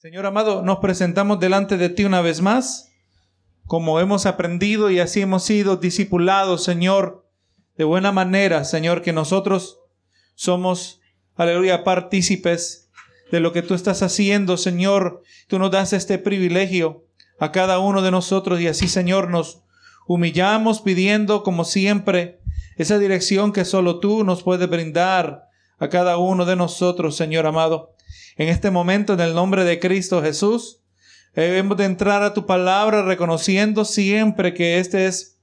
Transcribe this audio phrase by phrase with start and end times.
[0.00, 2.92] Señor amado, nos presentamos delante de ti una vez más,
[3.66, 7.28] como hemos aprendido y así hemos sido discipulados, Señor,
[7.76, 9.80] de buena manera, Señor, que nosotros
[10.36, 11.00] somos,
[11.34, 12.92] aleluya, partícipes
[13.32, 15.24] de lo que tú estás haciendo, Señor.
[15.48, 17.04] Tú nos das este privilegio
[17.40, 19.64] a cada uno de nosotros y así, Señor, nos
[20.06, 22.38] humillamos pidiendo, como siempre,
[22.76, 25.47] esa dirección que solo tú nos puedes brindar
[25.78, 27.94] a cada uno de nosotros, Señor amado
[28.36, 30.80] en este momento en el nombre de Cristo Jesús.
[31.34, 35.38] Debemos de entrar a tu palabra reconociendo siempre que este es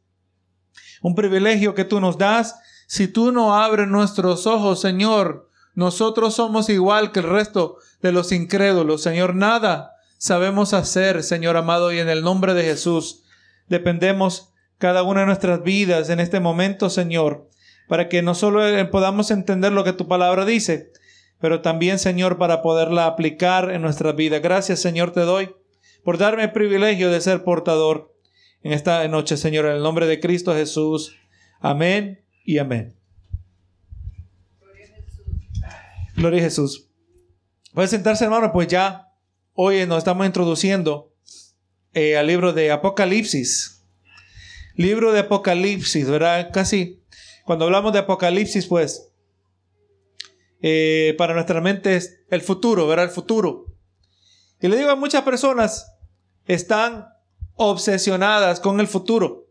[1.01, 2.55] un privilegio que tú nos das.
[2.87, 8.31] Si tú no abres nuestros ojos, Señor, nosotros somos igual que el resto de los
[8.31, 9.03] incrédulos.
[9.03, 13.23] Señor, nada sabemos hacer, Señor amado, y en el nombre de Jesús
[13.67, 17.49] dependemos cada una de nuestras vidas en este momento, Señor,
[17.87, 20.91] para que no solo podamos entender lo que tu palabra dice,
[21.39, 24.39] pero también, Señor, para poderla aplicar en nuestra vida.
[24.39, 25.55] Gracias, Señor, te doy
[26.03, 28.15] por darme el privilegio de ser portador
[28.61, 31.15] en esta noche, Señor, en el nombre de Cristo Jesús.
[31.59, 32.95] Amén y amén.
[36.15, 36.87] Gloria a Jesús.
[37.73, 39.09] Puede sentarse, hermano, pues ya
[39.53, 41.13] hoy nos estamos introduciendo
[41.93, 43.83] eh, al libro de Apocalipsis.
[44.75, 46.51] Libro de Apocalipsis, ¿verdad?
[46.53, 47.03] Casi
[47.45, 49.11] cuando hablamos de Apocalipsis, pues
[50.61, 53.05] eh, para nuestra mente es el futuro, ¿verdad?
[53.05, 53.67] El futuro.
[54.59, 55.95] Y le digo a muchas personas,
[56.47, 57.07] están
[57.53, 59.45] obsesionadas con el futuro.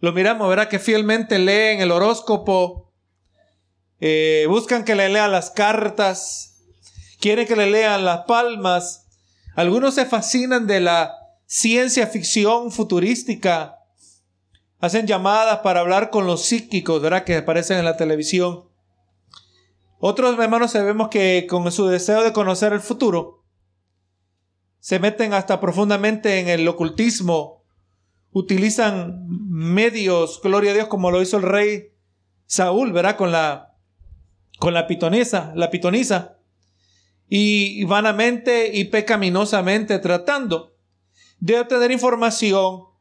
[0.00, 0.68] Lo miramos, ¿verdad?
[0.68, 2.90] Que fielmente leen el horóscopo,
[4.00, 6.62] eh, buscan que le lean las cartas,
[7.20, 9.06] quieren que le lean las palmas.
[9.54, 11.12] Algunos se fascinan de la
[11.44, 13.76] ciencia ficción futurística.
[14.84, 17.24] Hacen llamadas para hablar con los psíquicos, ¿verdad?
[17.24, 18.68] Que aparecen en la televisión.
[19.98, 23.46] Otros hermanos sabemos que con su deseo de conocer el futuro,
[24.80, 27.64] se meten hasta profundamente en el ocultismo,
[28.30, 31.94] utilizan medios, gloria a Dios, como lo hizo el rey
[32.44, 33.16] Saúl, ¿verdad?
[33.16, 33.78] Con la,
[34.58, 36.36] con la pitonisa, la pitonisa,
[37.26, 40.76] y vanamente y pecaminosamente tratando
[41.40, 42.92] de obtener información,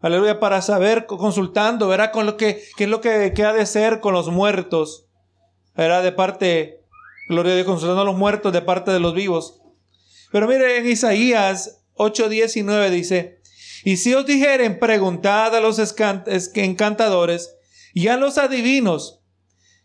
[0.00, 2.12] aleluya, para saber, consultando, ¿verdad?
[2.12, 5.06] Con lo que, qué es lo que, ha de ser con los muertos
[5.76, 6.80] era de parte,
[7.28, 9.60] gloria a Dios, consolando a los muertos de parte de los vivos.
[10.32, 13.40] Pero mire, en Isaías 8, 19 dice,
[13.84, 15.78] y si os dijeren, preguntad a los
[16.54, 17.56] encantadores
[17.94, 19.20] y a los adivinos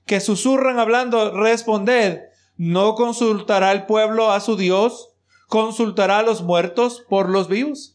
[0.05, 2.21] que susurran hablando, responded,
[2.57, 5.11] ¿no consultará el pueblo a su Dios?
[5.47, 7.92] ¿Consultará a los muertos por los vivos?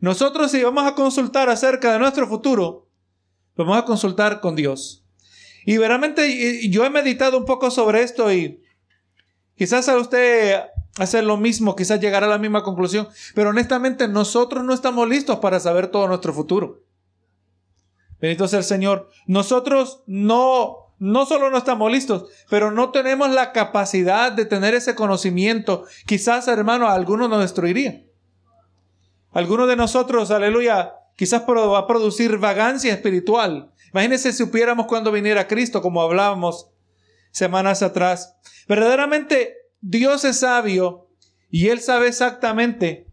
[0.00, 2.88] Nosotros si vamos a consultar acerca de nuestro futuro,
[3.56, 5.04] vamos a consultar con Dios.
[5.66, 8.62] Y verdaderamente yo he meditado un poco sobre esto y
[9.56, 10.60] quizás a usted
[10.98, 15.38] hacer lo mismo, quizás llegar a la misma conclusión, pero honestamente nosotros no estamos listos
[15.38, 16.82] para saber todo nuestro futuro.
[18.20, 19.08] Bendito sea el Señor.
[19.26, 24.94] Nosotros no, no solo no estamos listos, pero no tenemos la capacidad de tener ese
[24.94, 25.84] conocimiento.
[26.06, 28.04] Quizás, hermano, a algunos nos destruiría.
[29.32, 33.72] Algunos de nosotros, aleluya, quizás va a producir vagancia espiritual.
[33.92, 36.70] Imagínense si supiéramos cuando viniera Cristo, como hablábamos
[37.30, 38.36] semanas atrás.
[38.68, 41.08] Verdaderamente Dios es sabio
[41.50, 43.06] y Él sabe exactamente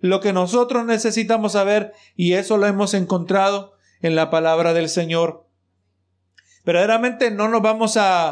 [0.00, 5.48] lo que nosotros necesitamos saber y eso lo hemos encontrado en la palabra del Señor.
[6.64, 8.30] Verdaderamente no nos vamos a,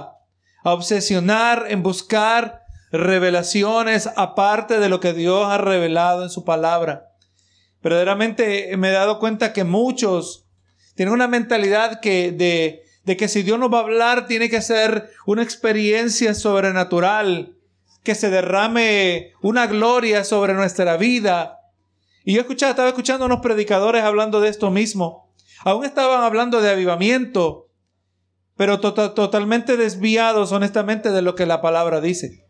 [0.64, 7.12] a obsesionar en buscar revelaciones aparte de lo que Dios ha revelado en su palabra.
[7.82, 10.47] Verdaderamente me he dado cuenta que muchos
[10.94, 15.10] tiene una mentalidad que de, que si Dios nos va a hablar tiene que ser
[15.26, 17.56] una experiencia sobrenatural,
[18.04, 21.59] que se derrame una gloria sobre nuestra vida.
[22.25, 25.32] Y yo escuchaba, estaba escuchando a unos predicadores hablando de esto mismo.
[25.64, 27.69] Aún estaban hablando de avivamiento,
[28.56, 32.44] pero tota-, totalmente desviados honestamente de lo que la palabra dice.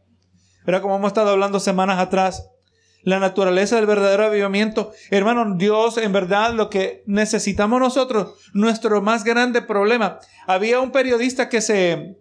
[0.66, 2.51] Era como hemos estado hablando semanas atrás
[3.02, 4.92] la naturaleza del verdadero avivamiento.
[5.10, 10.18] Hermano, Dios en verdad lo que necesitamos nosotros, nuestro más grande problema.
[10.46, 12.16] Había un periodista que se,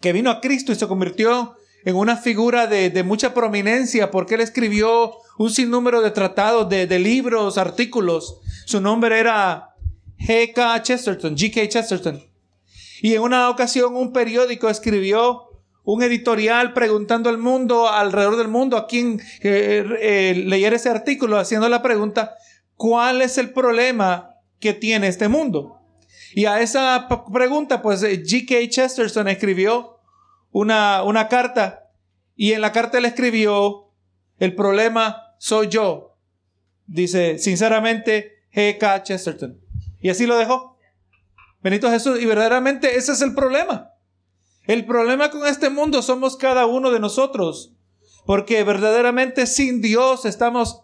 [0.00, 4.34] que vino a Cristo y se convirtió en una figura de, de mucha prominencia porque
[4.34, 8.40] él escribió un sinnúmero de tratados, de, de libros, artículos.
[8.64, 9.74] Su nombre era
[10.18, 10.82] G.K.
[10.82, 11.68] Chesterton, G.K.
[11.68, 12.22] Chesterton.
[13.02, 15.45] Y en una ocasión un periódico escribió
[15.86, 21.38] un editorial preguntando al mundo, alrededor del mundo, a quien eh, eh, leyera ese artículo
[21.38, 22.34] haciendo la pregunta,
[22.74, 25.80] ¿cuál es el problema que tiene este mundo?
[26.34, 28.68] Y a esa pregunta, pues eh, G.K.
[28.68, 30.00] Chesterton escribió
[30.50, 31.88] una, una carta
[32.34, 33.92] y en la carta le escribió
[34.40, 36.18] el problema soy yo.
[36.88, 39.04] Dice sinceramente G.K.
[39.04, 39.60] Chesterton.
[40.00, 40.78] Y así lo dejó.
[41.62, 42.20] Benito Jesús.
[42.20, 43.92] Y verdaderamente ese es el problema.
[44.66, 47.72] El problema con este mundo somos cada uno de nosotros.
[48.24, 50.82] Porque verdaderamente sin Dios estamos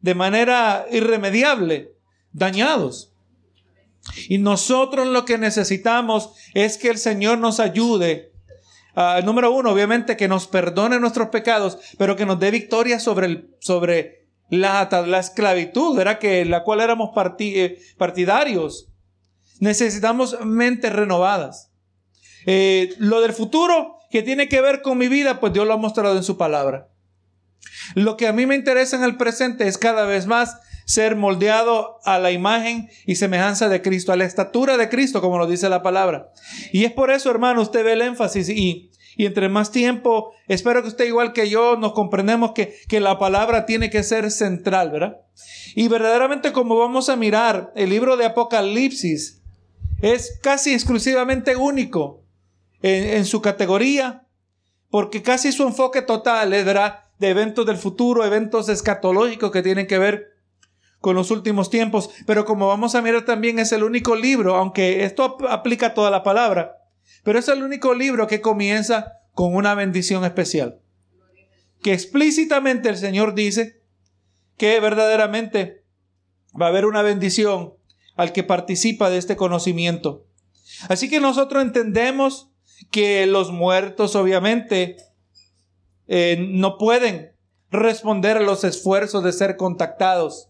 [0.00, 1.92] de manera irremediable
[2.32, 3.12] dañados.
[4.28, 8.32] Y nosotros lo que necesitamos es que el Señor nos ayude.
[8.96, 13.26] Uh, número uno, obviamente, que nos perdone nuestros pecados, pero que nos dé victoria sobre,
[13.26, 16.18] el, sobre la, la esclavitud, ¿verdad?
[16.18, 18.88] Que la cual éramos eh, partidarios.
[19.60, 21.70] Necesitamos mentes renovadas.
[22.50, 25.76] Eh, lo del futuro que tiene que ver con mi vida, pues Dios lo ha
[25.76, 26.88] mostrado en su palabra.
[27.94, 30.56] Lo que a mí me interesa en el presente es cada vez más
[30.86, 35.36] ser moldeado a la imagen y semejanza de Cristo, a la estatura de Cristo, como
[35.36, 36.32] lo dice la palabra.
[36.72, 40.80] Y es por eso, hermano, usted ve el énfasis y, y entre más tiempo, espero
[40.80, 44.90] que usted igual que yo nos comprendemos que, que la palabra tiene que ser central,
[44.90, 45.18] ¿verdad?
[45.74, 49.42] Y verdaderamente como vamos a mirar, el libro de Apocalipsis
[50.00, 52.24] es casi exclusivamente único
[52.82, 54.26] en, su categoría,
[54.90, 56.66] porque casi su enfoque total es.
[57.18, 60.38] De eventos del futuro, eventos escatológicos que tienen que ver
[61.00, 65.04] con los últimos tiempos, pero como vamos a mirar también es el único libro, aunque
[65.04, 66.76] esto aplica toda la palabra,
[67.24, 70.80] pero es el único libro que comienza con una bendición especial.
[71.82, 73.82] Que explícitamente el Señor dice
[74.56, 75.84] que verdaderamente
[76.60, 77.74] va a haber una bendición
[78.16, 80.26] al que participa de este conocimiento.
[80.88, 82.50] Así que nosotros entendemos
[82.90, 84.96] que los muertos obviamente
[86.06, 87.32] eh, no pueden
[87.70, 90.48] responder a los esfuerzos de ser contactados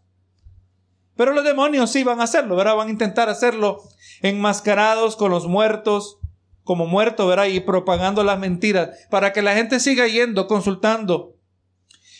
[1.19, 2.77] pero los demonios sí van a hacerlo, ¿verdad?
[2.77, 3.83] Van a intentar hacerlo
[4.23, 6.21] enmascarados con los muertos,
[6.63, 7.47] como muertos, ¿verdad?
[7.47, 11.35] Y propagando las mentiras para que la gente siga yendo, consultando.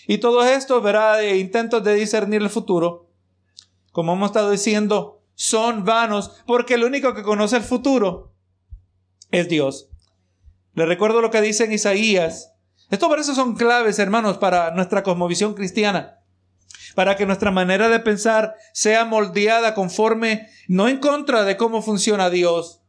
[0.09, 1.19] Y todo esto, ¿verdad?
[1.19, 3.09] De intentos de discernir el futuro,
[3.93, 8.35] como hemos estado diciendo, son vanos porque el único que conoce el futuro
[9.31, 9.91] es Dios.
[10.79, 12.53] Le recuerdo lo que dice en Isaías.
[12.89, 16.15] Esto por eso son claves, hermanos, para nuestra cosmovisión cristiana
[16.95, 22.29] para que nuestra manera de pensar sea moldeada conforme, no en contra de cómo funciona
[22.29, 22.81] Dios,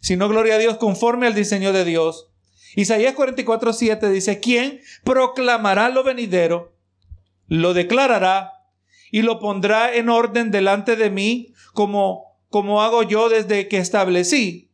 [0.00, 2.30] sino gloria a Dios conforme al diseño de Dios.
[2.74, 6.76] Isaías 44, 7 dice, ¿quién proclamará lo venidero?
[7.46, 8.54] Lo declarará
[9.12, 14.65] y lo pondrá en orden delante de mí como, como hago yo desde que establecí.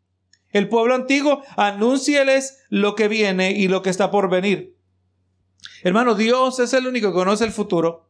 [0.52, 4.76] El pueblo antiguo, anúncieles lo que viene y lo que está por venir.
[5.82, 8.08] Hermano, Dios es el único que conoce el futuro.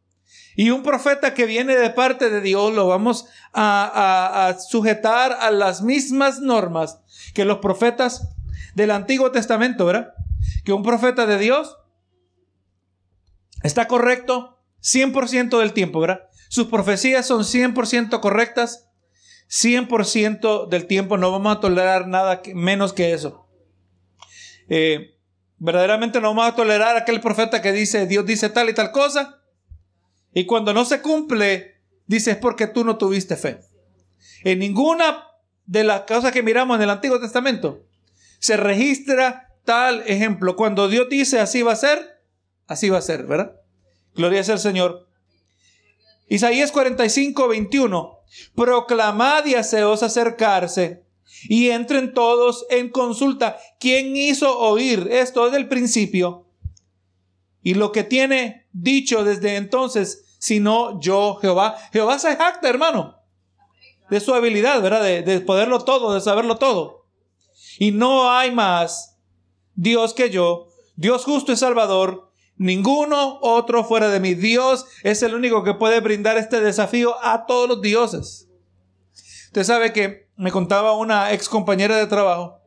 [0.54, 5.82] Y un profeta que viene de parte de Dios lo vamos a, sujetar a las
[5.82, 7.00] mismas normas
[7.32, 8.28] que los profetas
[8.74, 10.12] del Antiguo Testamento, ¿verdad?
[10.64, 11.78] Que un profeta de Dios
[13.62, 16.28] está correcto 100% del tiempo, ¿verdad?
[16.48, 18.90] Sus profecías son 100% correctas
[19.52, 21.18] 100% del tiempo.
[21.18, 23.46] No vamos a tolerar nada menos que eso.
[24.68, 25.18] Eh,
[25.58, 29.42] verdaderamente no vamos a tolerar aquel profeta que dice, Dios dice tal y tal cosa
[30.32, 33.60] y cuando no se cumple, dice es porque tú no tuviste fe.
[34.44, 35.26] En ninguna
[35.66, 37.86] de las cosas que miramos en el Antiguo Testamento
[38.38, 40.56] se registra tal ejemplo.
[40.56, 42.22] Cuando Dios dice así va a ser,
[42.66, 43.56] así va a ser, ¿verdad?
[44.14, 45.08] Gloria sea al Señor.
[46.32, 48.18] Isaías 45, 21.
[48.54, 51.04] Proclamad y haceos acercarse
[51.42, 53.58] y entren todos en consulta.
[53.78, 56.46] ¿Quién hizo oír esto desde el principio?
[57.62, 61.76] Y lo que tiene dicho desde entonces, sino yo, Jehová.
[61.92, 63.18] Jehová se jacta, hermano,
[64.08, 65.02] de su habilidad, ¿verdad?
[65.02, 67.04] De, de poderlo todo, de saberlo todo.
[67.78, 69.18] Y no hay más
[69.74, 74.34] Dios que yo, Dios justo y salvador, ninguno otro fuera de mí.
[74.34, 78.48] Dios es el único que puede brindar este desafío a todos los dioses.
[79.46, 82.62] Usted sabe que me contaba una ex compañera de trabajo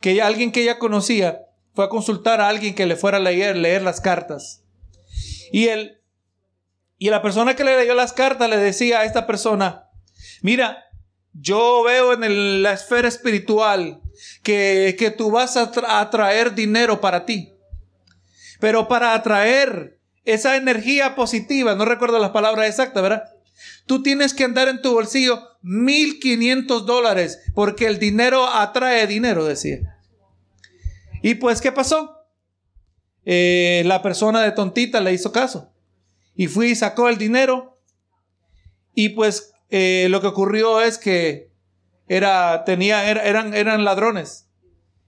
[0.00, 1.42] que alguien que ella conocía
[1.74, 4.62] fue a consultar a alguien que le fuera a leer, leer las cartas.
[5.52, 6.00] Y él,
[6.98, 9.88] y la persona que le leyó las cartas le decía a esta persona,
[10.42, 10.84] mira,
[11.32, 14.00] yo veo en la esfera espiritual
[14.42, 17.55] que, que tú vas a atraer dinero para ti.
[18.60, 23.24] Pero para atraer esa energía positiva, no recuerdo las palabras exactas, ¿verdad?
[23.86, 29.78] Tú tienes que andar en tu bolsillo 1500 dólares porque el dinero atrae dinero, decía.
[31.22, 32.16] Y pues, ¿qué pasó?
[33.24, 35.72] Eh, la persona de tontita le hizo caso.
[36.34, 37.80] Y fui y sacó el dinero.
[38.94, 41.50] Y pues eh, lo que ocurrió es que
[42.08, 44.48] era, tenía, eran, eran ladrones.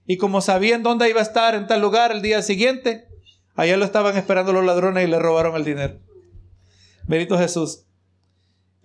[0.05, 3.08] Y como sabían dónde iba a estar en tal lugar el día siguiente,
[3.59, 5.99] Allá lo estaban esperando los ladrones y le robaron el dinero.
[7.07, 7.83] Benito Jesús.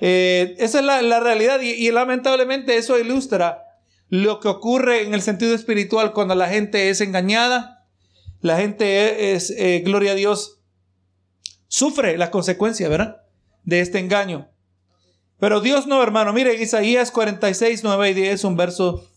[0.00, 3.62] Eh, esa es la, realidad y, lamentablemente eso ilustra
[4.08, 7.86] lo que ocurre en el sentido espiritual cuando la gente es engañada,
[8.40, 10.60] la gente es, eh, gloria a Dios,
[11.68, 13.18] sufre las consecuencias, ¿verdad?
[13.62, 14.48] De este engaño.
[15.38, 16.32] Pero Dios no, hermano.
[16.32, 19.08] Mire, Isaías 46, 9 y 10, un verso,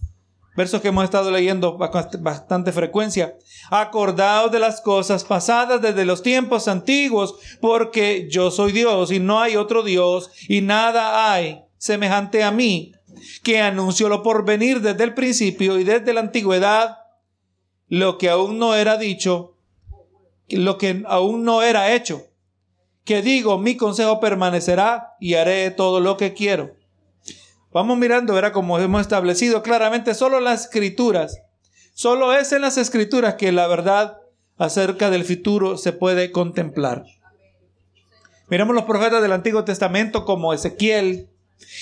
[0.58, 3.38] versos que hemos estado leyendo bastante frecuencia.
[3.70, 9.40] Acordaos de las cosas pasadas desde los tiempos antiguos, porque yo soy Dios y no
[9.40, 12.92] hay otro Dios y nada hay semejante a mí,
[13.44, 16.98] que anunció lo por venir desde el principio y desde la antigüedad,
[17.88, 19.56] lo que aún no era dicho,
[20.50, 22.28] lo que aún no era hecho
[23.08, 26.76] que digo, mi consejo permanecerá y haré todo lo que quiero.
[27.72, 31.42] Vamos mirando, verá como hemos establecido claramente, solo las escrituras,
[31.94, 34.18] solo es en las escrituras que la verdad
[34.58, 37.04] acerca del futuro se puede contemplar.
[38.50, 41.30] Miramos los profetas del Antiguo Testamento como Ezequiel,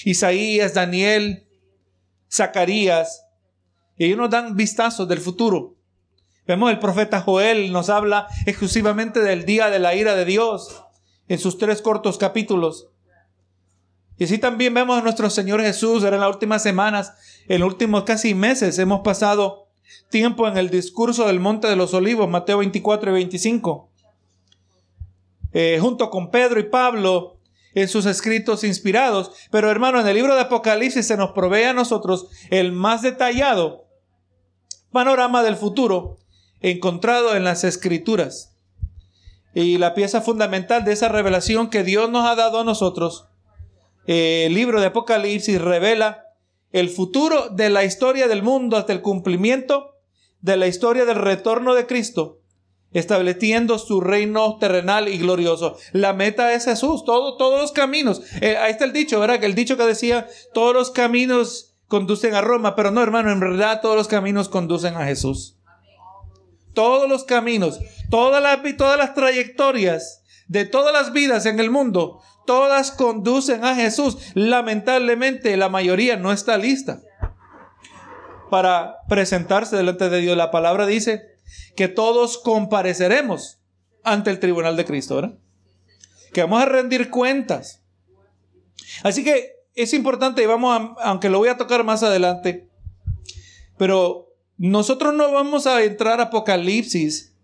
[0.04, 1.46] Isaías, Daniel,
[2.32, 3.26] Zacarías,
[3.98, 5.76] y ellos nos dan vistazos del futuro.
[6.48, 10.84] Vemos el profeta Joel, nos habla exclusivamente del día de la ira de Dios
[11.28, 12.90] en sus tres cortos capítulos.
[14.18, 17.14] Y así también vemos a nuestro Señor Jesús, era en las últimas semanas,
[17.48, 19.68] en los últimos casi meses, hemos pasado
[20.10, 23.90] tiempo en el discurso del Monte de los Olivos, Mateo 24 y 25.
[25.54, 27.38] Eh, junto con Pedro y Pablo
[27.74, 29.32] en sus escritos inspirados.
[29.52, 33.86] Pero hermano, en el libro de Apocalipsis se nos provee a nosotros el más detallado
[34.92, 36.18] panorama del futuro
[36.62, 38.56] encontrado en las escrituras.
[39.54, 43.28] Y la pieza fundamental de esa revelación que Dios nos ha dado a nosotros,
[44.08, 46.26] eh, el libro de Apocalipsis revela
[46.72, 49.96] el futuro de la historia del mundo hasta el cumplimiento
[50.42, 52.42] de la historia del retorno de Cristo,
[52.92, 55.78] estableciendo su reino terrenal y glorioso.
[55.92, 58.22] La meta es Jesús, todo, todos los caminos.
[58.42, 59.40] Eh, ahí está el dicho, ¿verdad?
[59.40, 63.40] Que el dicho que decía, todos los caminos conducen a Roma, pero no, hermano, en
[63.40, 65.56] verdad todos los caminos conducen a Jesús
[66.76, 67.80] todos los caminos,
[68.12, 73.76] todas las, todas las trayectorias de todas las vidas en el mundo, todas conducen a
[73.76, 74.18] Jesús.
[74.34, 77.02] Lamentablemente la mayoría no está lista
[78.50, 80.38] para presentarse delante de Dios.
[80.38, 81.36] La palabra dice
[81.76, 83.60] que todos compareceremos
[84.04, 85.38] ante el tribunal de Cristo, ¿verdad?
[86.34, 87.82] Que vamos a rendir cuentas.
[89.04, 92.70] Así que es importante y vamos a, aunque lo voy a tocar más adelante,
[93.78, 97.35] pero nosotros no vamos a entrar a Apocalipsis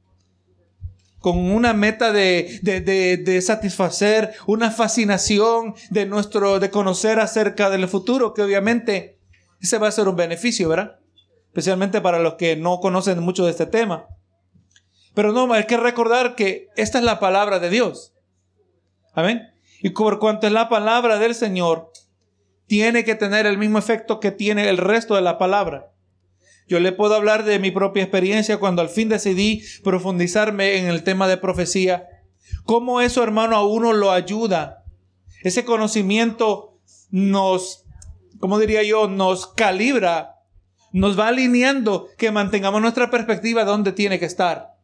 [1.21, 8.33] con una meta de, de, satisfacer una fascinación de nuestro, de conocer acerca del futuro,
[8.33, 9.19] que obviamente
[9.61, 10.99] ese va a ser un beneficio, ¿verdad?
[11.45, 14.07] Especialmente para los que no conocen mucho de este tema.
[15.13, 18.13] Pero no, hay que recordar que esta es la palabra de Dios.
[19.13, 19.47] Amén.
[19.81, 21.91] Y por cuanto es la palabra del Señor,
[22.65, 25.90] tiene que tener el mismo efecto que tiene el resto de la palabra.
[26.71, 31.03] Yo le puedo hablar de mi propia experiencia cuando al fin decidí profundizarme en el
[31.03, 32.07] tema de profecía.
[32.63, 34.85] Cómo eso, hermano, a uno lo ayuda.
[35.43, 37.83] Ese conocimiento nos,
[38.39, 40.35] como diría yo, nos calibra,
[40.93, 44.77] nos va alineando que mantengamos nuestra perspectiva donde tiene que estar.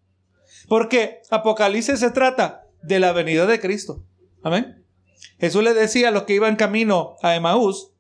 [0.68, 4.04] Porque Apocalipsis se trata de la venida de Cristo.
[4.44, 4.84] Amén.
[5.40, 7.94] Jesús le decía a los que iban camino a Emaús,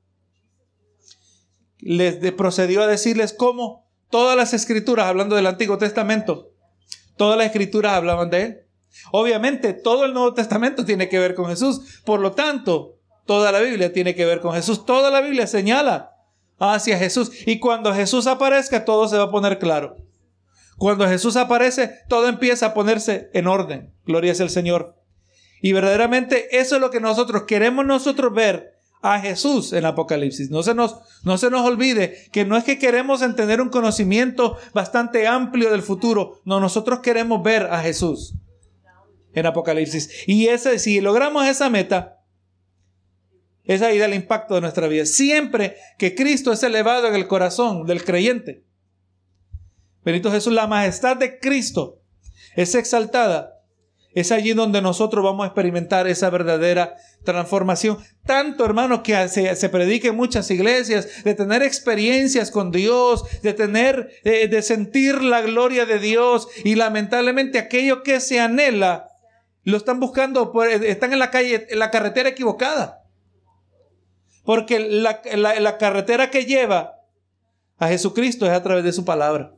[1.88, 6.51] les procedió a decirles cómo todas las escrituras, hablando del Antiguo Testamento,
[7.15, 8.58] todas las escrituras hablaban de él.
[9.12, 12.01] Obviamente, todo el Nuevo Testamento tiene que ver con Jesús.
[12.03, 14.86] Por lo tanto, toda la Biblia tiene que ver con Jesús.
[14.86, 16.12] Toda la Biblia señala
[16.60, 17.32] hacia Jesús.
[17.48, 19.96] Y cuando Jesús aparezca, todo se va a poner claro.
[20.77, 23.94] Cuando Jesús aparece, todo empieza a ponerse en orden.
[24.06, 24.98] Gloria es el Señor.
[25.62, 28.76] Y verdaderamente eso es lo que nosotros queremos nosotros ver
[29.14, 30.50] a Jesús en Apocalipsis.
[30.50, 34.58] No se, nos, no se nos olvide que no es que queremos entender un conocimiento
[34.74, 38.36] bastante amplio del futuro, no, nosotros queremos ver a Jesús
[39.34, 40.28] en Apocalipsis.
[40.28, 42.22] Y ese, si logramos esa meta,
[43.64, 45.06] es ahí del impacto de nuestra vida.
[45.06, 48.64] Siempre que Cristo es elevado en el corazón del creyente,
[50.04, 52.02] Benito Jesús, la majestad de Cristo
[52.56, 53.57] es exaltada
[54.20, 58.00] es allí donde nosotros vamos a experimentar esa verdadera transformación.
[58.26, 63.54] Tanto, hermano, que se, se predique en muchas iglesias, de tener experiencias con Dios, de
[63.54, 66.48] tener, eh, de sentir la gloria de Dios.
[66.64, 69.08] Y lamentablemente aquello que se anhela,
[69.62, 73.04] lo están buscando, están en la calle, en la carretera equivocada.
[74.44, 77.02] Porque la carretera que lleva
[77.78, 79.57] a Jesucristo es a través de su palabra.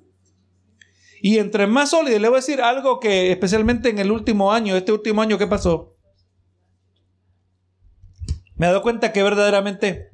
[1.22, 4.76] Y entre más sólida, le voy a decir algo que especialmente en el último año,
[4.76, 5.96] este último año que pasó,
[8.56, 10.12] me he dado cuenta que verdaderamente,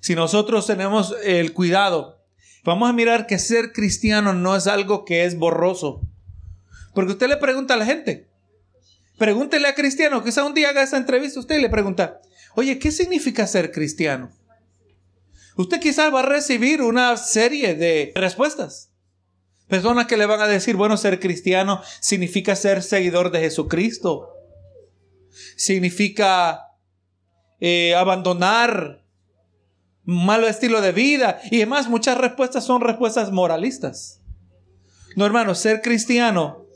[0.00, 2.24] si nosotros tenemos el cuidado,
[2.64, 6.02] vamos a mirar que ser cristiano no es algo que es borroso.
[6.94, 8.30] Porque usted le pregunta a la gente,
[9.18, 12.20] pregúntele a cristiano, quizá un día haga esa entrevista, usted le pregunta,
[12.54, 14.30] oye, ¿qué significa ser cristiano?
[15.56, 18.91] Usted quizás va a recibir una serie de respuestas.
[19.72, 24.28] Personas que le van a decir, bueno, ser cristiano significa ser seguidor de Jesucristo.
[25.56, 26.74] Significa
[27.58, 29.02] eh, abandonar
[30.06, 31.40] un malo estilo de vida.
[31.50, 34.20] Y además muchas respuestas son respuestas moralistas.
[35.16, 36.66] No, hermano, ser cristiano,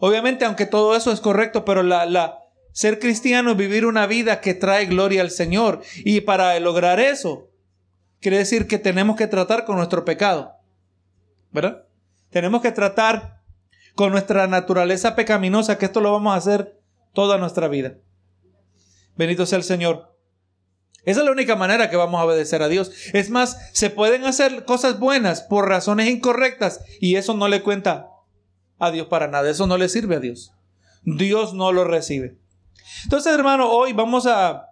[0.00, 2.40] obviamente aunque todo eso es correcto, pero la, la,
[2.72, 5.82] ser cristiano es vivir una vida que trae gloria al Señor.
[5.98, 7.48] Y para lograr eso,
[8.18, 10.56] quiere decir que tenemos que tratar con nuestro pecado.
[11.52, 11.84] ¿Verdad?
[12.32, 13.42] Tenemos que tratar
[13.94, 16.80] con nuestra naturaleza pecaminosa, que esto lo vamos a hacer
[17.12, 17.98] toda nuestra vida.
[19.16, 20.16] Bendito sea el Señor.
[21.04, 22.90] Esa es la única manera que vamos a obedecer a Dios.
[23.12, 28.08] Es más, se pueden hacer cosas buenas por razones incorrectas y eso no le cuenta
[28.78, 29.50] a Dios para nada.
[29.50, 30.52] Eso no le sirve a Dios.
[31.02, 32.38] Dios no lo recibe.
[33.04, 34.68] Entonces, hermano, hoy vamos a,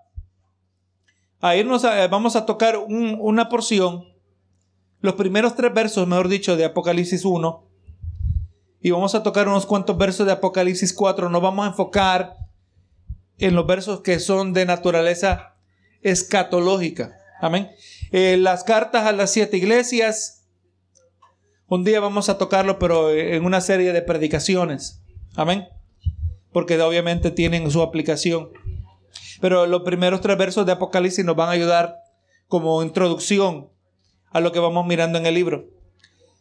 [1.55, 4.10] irnos, a, vamos a tocar una porción
[5.01, 7.67] los primeros tres versos, mejor dicho, de Apocalipsis 1.
[8.83, 11.29] Y vamos a tocar unos cuantos versos de Apocalipsis 4.
[11.29, 12.37] Nos vamos a enfocar
[13.39, 15.55] en los versos que son de naturaleza
[16.03, 17.17] escatológica.
[17.41, 17.71] Amén.
[18.13, 20.47] Eh, las cartas a las siete iglesias.
[21.67, 25.03] Un día vamos a tocarlo, pero en una serie de predicaciones.
[25.37, 25.69] Amén.
[26.53, 28.51] Porque obviamente tienen su aplicación.
[29.41, 31.97] Pero los primeros tres versos de Apocalipsis nos van a ayudar
[32.49, 33.71] como introducción
[34.31, 35.69] a lo que vamos mirando en el libro.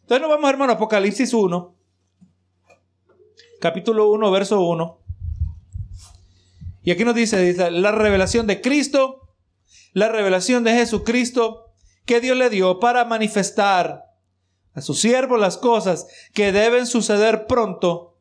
[0.01, 1.75] Entonces nos vamos, hermano, Apocalipsis 1,
[3.59, 4.99] capítulo 1, verso 1.
[6.83, 9.29] Y aquí nos dice, la revelación de Cristo,
[9.93, 11.65] la revelación de Jesucristo
[12.05, 14.05] que Dios le dio para manifestar
[14.73, 18.17] a su siervo las cosas que deben suceder pronto,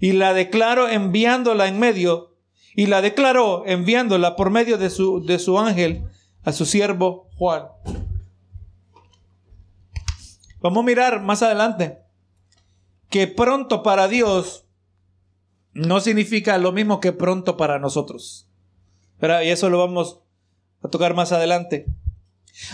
[0.00, 2.36] y la declaró enviándola en medio,
[2.76, 6.04] y la declaró enviándola por medio de su, de su ángel
[6.44, 7.64] a su siervo Juan.
[10.60, 11.98] Vamos a mirar más adelante
[13.10, 14.66] que pronto para Dios
[15.72, 18.48] no significa lo mismo que pronto para nosotros.
[19.20, 20.20] Y eso lo vamos
[20.82, 21.86] a tocar más adelante.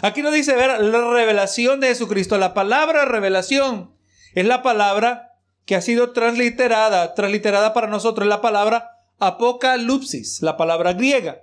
[0.02, 2.38] Aquí nos dice ver la revelación de Jesucristo.
[2.38, 3.94] La palabra revelación
[4.34, 5.32] es la palabra
[5.66, 11.42] que ha sido transliterada, transliterada para nosotros, es la palabra apocalipsis, la palabra griega.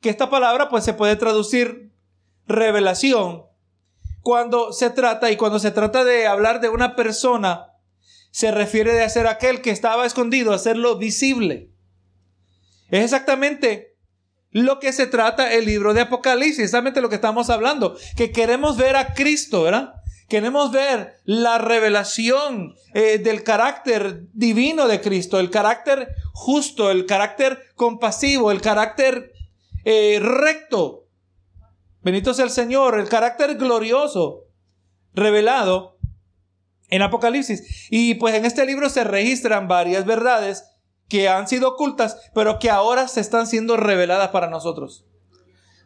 [0.00, 1.92] Que esta palabra pues se puede traducir
[2.46, 3.44] revelación
[4.24, 7.66] cuando se trata, y cuando se trata de hablar de una persona,
[8.30, 11.70] se refiere de hacer aquel que estaba escondido, hacerlo visible.
[12.88, 13.98] Es exactamente
[14.50, 18.78] lo que se trata el libro de Apocalipsis, exactamente lo que estamos hablando, que queremos
[18.78, 19.92] ver a Cristo, ¿verdad?
[20.26, 27.62] Queremos ver la revelación eh, del carácter divino de Cristo, el carácter justo, el carácter
[27.76, 29.32] compasivo, el carácter
[29.84, 31.03] eh, recto
[32.04, 34.44] Bendito sea el Señor, el carácter glorioso
[35.14, 35.98] revelado
[36.90, 37.88] en Apocalipsis.
[37.90, 40.64] Y pues en este libro se registran varias verdades
[41.08, 45.06] que han sido ocultas, pero que ahora se están siendo reveladas para nosotros.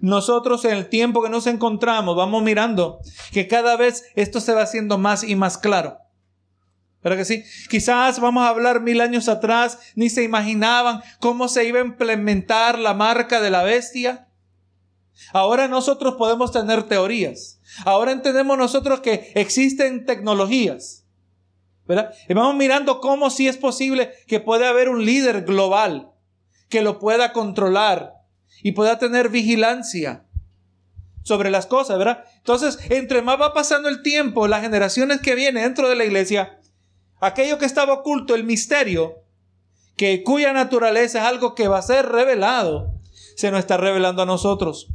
[0.00, 3.00] Nosotros en el tiempo que nos encontramos vamos mirando
[3.32, 5.98] que cada vez esto se va haciendo más y más claro.
[7.02, 7.44] ¿Verdad que sí?
[7.70, 12.76] Quizás vamos a hablar mil años atrás, ni se imaginaban cómo se iba a implementar
[12.78, 14.27] la marca de la bestia
[15.32, 17.60] Ahora nosotros podemos tener teorías.
[17.84, 21.04] Ahora entendemos nosotros que existen tecnologías.
[21.86, 22.12] ¿verdad?
[22.28, 26.12] Y vamos mirando cómo si es posible que puede haber un líder global
[26.68, 28.14] que lo pueda controlar
[28.62, 30.26] y pueda tener vigilancia
[31.22, 32.24] sobre las cosas, ¿verdad?
[32.36, 36.58] Entonces, entre más va pasando el tiempo, las generaciones que vienen dentro de la iglesia,
[37.20, 39.24] aquello que estaba oculto, el misterio,
[39.96, 42.94] que cuya naturaleza es algo que va a ser revelado,
[43.36, 44.88] se nos está revelando a nosotros.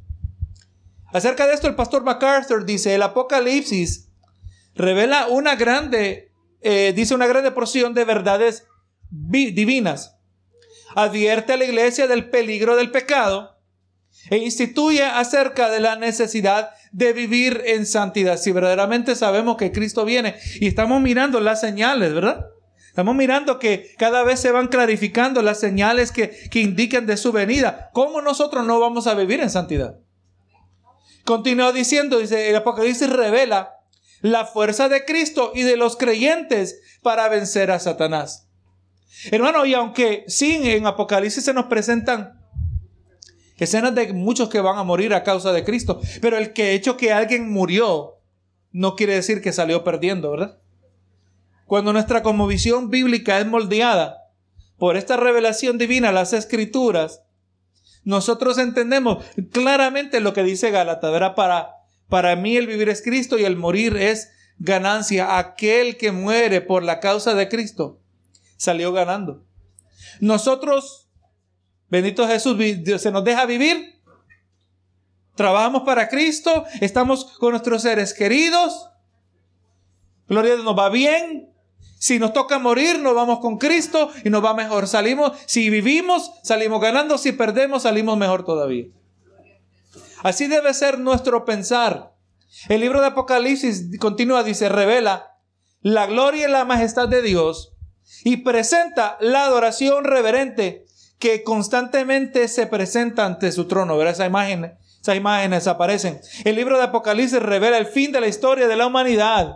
[1.13, 4.09] Acerca de esto, el pastor MacArthur dice, el Apocalipsis
[4.73, 8.65] revela una grande, eh, dice una grande porción de verdades
[9.11, 10.17] divinas.
[10.95, 13.59] Advierte a la iglesia del peligro del pecado
[14.31, 18.37] e instituye acerca de la necesidad de vivir en santidad.
[18.37, 22.47] Si verdaderamente sabemos que Cristo viene y estamos mirando las señales, ¿verdad?
[22.87, 27.31] Estamos mirando que cada vez se van clarificando las señales que, que indican de su
[27.31, 27.89] venida.
[27.93, 30.02] ¿Cómo nosotros no vamos a vivir en santidad?
[31.25, 33.77] Continúa diciendo, dice, el Apocalipsis revela
[34.21, 38.47] la fuerza de Cristo y de los creyentes para vencer a Satanás.
[39.31, 42.41] Hermano, y aunque sí en Apocalipsis se nos presentan
[43.57, 46.97] escenas de muchos que van a morir a causa de Cristo, pero el que hecho
[46.97, 48.19] que alguien murió
[48.71, 50.59] no quiere decir que salió perdiendo, ¿verdad?
[51.65, 54.17] Cuando nuestra conmovisión bíblica es moldeada
[54.77, 57.22] por esta revelación divina, las escrituras,
[58.03, 61.11] nosotros entendemos claramente lo que dice Gálatas.
[61.35, 61.75] Para,
[62.09, 65.37] para mí el vivir es Cristo y el morir es ganancia.
[65.37, 68.01] Aquel que muere por la causa de Cristo
[68.57, 69.45] salió ganando.
[70.19, 71.09] Nosotros,
[71.89, 72.57] bendito Jesús,
[72.99, 74.01] se nos deja vivir.
[75.35, 78.89] Trabajamos para Cristo, estamos con nuestros seres queridos.
[80.27, 81.52] Gloria a Dios, nos va bien.
[82.03, 84.89] Si nos toca morir, nos vamos con Cristo y nos va mejor.
[84.89, 87.17] Salimos, si vivimos, salimos ganando.
[87.17, 88.87] Si perdemos, salimos mejor todavía.
[90.21, 92.13] Así debe ser nuestro pensar.
[92.67, 95.37] El libro de Apocalipsis continúa, dice, revela
[95.79, 97.71] la gloria y la majestad de Dios
[98.25, 100.85] y presenta la adoración reverente
[101.19, 103.95] que constantemente se presenta ante su trono.
[103.95, 106.19] Verá esa imagen, esas imágenes aparecen.
[106.43, 109.55] El libro de Apocalipsis revela el fin de la historia de la humanidad,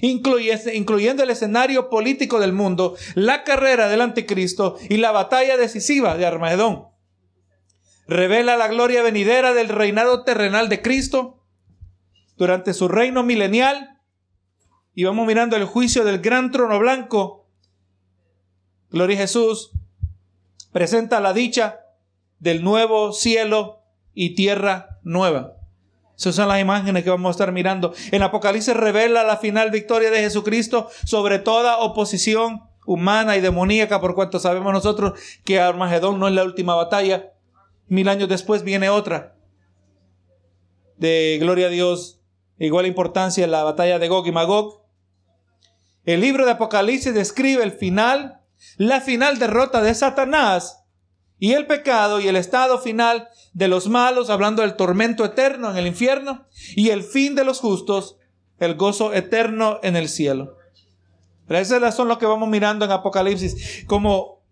[0.00, 6.26] incluyendo el escenario político del mundo, la carrera del anticristo y la batalla decisiva de
[6.26, 6.88] Armagedón.
[8.06, 11.44] Revela la gloria venidera del reinado terrenal de Cristo
[12.36, 14.00] durante su reino milenial.
[14.94, 17.42] Y vamos mirando el juicio del gran trono blanco
[18.92, 19.72] Gloria a Jesús.
[20.70, 21.80] Presenta la dicha
[22.38, 23.80] del nuevo cielo
[24.12, 25.56] y tierra nueva.
[26.22, 27.92] Esas son las imágenes que vamos a estar mirando.
[28.12, 34.14] En Apocalipsis revela la final victoria de Jesucristo sobre toda oposición humana y demoníaca, por
[34.14, 37.32] cuanto sabemos nosotros que Armagedón no es la última batalla.
[37.88, 39.36] Mil años después viene otra.
[40.96, 42.20] De gloria a Dios,
[42.58, 44.82] igual importancia la batalla de Gog y Magog.
[46.04, 48.40] El libro de Apocalipsis describe el final
[48.76, 50.81] la final derrota de Satanás
[51.42, 55.76] y el pecado y el estado final de los malos, hablando del tormento eterno en
[55.76, 58.16] el infierno, y el fin de los justos,
[58.60, 60.56] el gozo eterno en el cielo.
[61.48, 63.82] Pero esas son lo que vamos mirando en Apocalipsis.
[63.88, 64.44] Como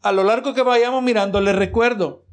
[0.00, 2.24] a lo largo que vayamos mirando, les recuerdo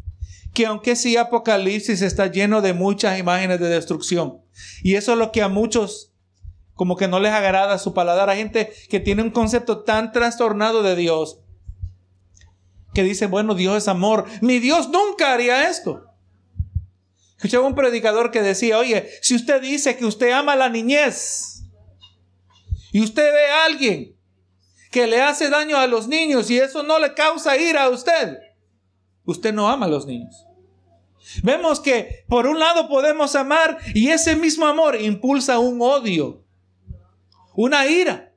[0.54, 4.40] que aunque sí Apocalipsis está lleno de muchas imágenes de destrucción,
[4.84, 6.14] y eso es lo que a muchos
[6.76, 8.30] como que no les agrada su paladar.
[8.30, 11.42] a gente que tiene un concepto tan trastornado de Dios
[13.00, 14.26] que dice, bueno, Dios es amor.
[14.42, 16.04] Mi Dios nunca haría esto.
[17.38, 21.64] Escuchaba un predicador que decía, oye, si usted dice que usted ama la niñez
[22.92, 24.18] y usted ve a alguien
[24.92, 28.38] que le hace daño a los niños y eso no le causa ira a usted,
[29.24, 30.46] usted no ama a los niños.
[31.42, 36.44] Vemos que por un lado podemos amar y ese mismo amor impulsa un odio
[37.56, 38.29] una ira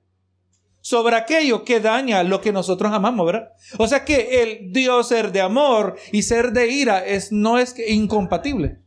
[0.83, 3.53] sobre aquello que daña lo que nosotros amamos, ¿verdad?
[3.79, 7.75] O sea que el Dios ser de amor y ser de ira es, no es
[7.88, 8.81] incompatible,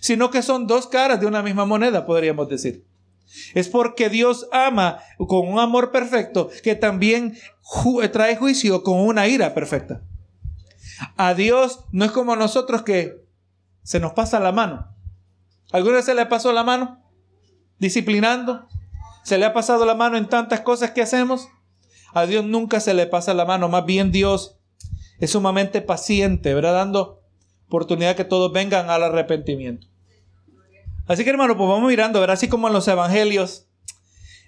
[0.00, 2.86] sino que son dos caras de una misma moneda, podríamos decir.
[3.54, 7.36] Es porque Dios ama con un amor perfecto que también
[8.12, 10.02] trae juicio con una ira perfecta.
[11.16, 13.24] A Dios no es como nosotros que
[13.82, 14.94] se nos pasa la mano.
[15.72, 17.02] ¿Alguna vez se le pasó la mano?
[17.78, 18.68] Disciplinando,
[19.22, 21.48] ¿Se le ha pasado la mano en tantas cosas que hacemos?
[22.12, 24.58] A Dios nunca se le pasa la mano, más bien Dios
[25.18, 26.74] es sumamente paciente, ¿verdad?
[26.74, 27.22] Dando
[27.66, 29.86] oportunidad que todos vengan al arrepentimiento.
[31.06, 32.34] Así que hermano, pues vamos mirando, ¿verdad?
[32.34, 33.68] Así como en los evangelios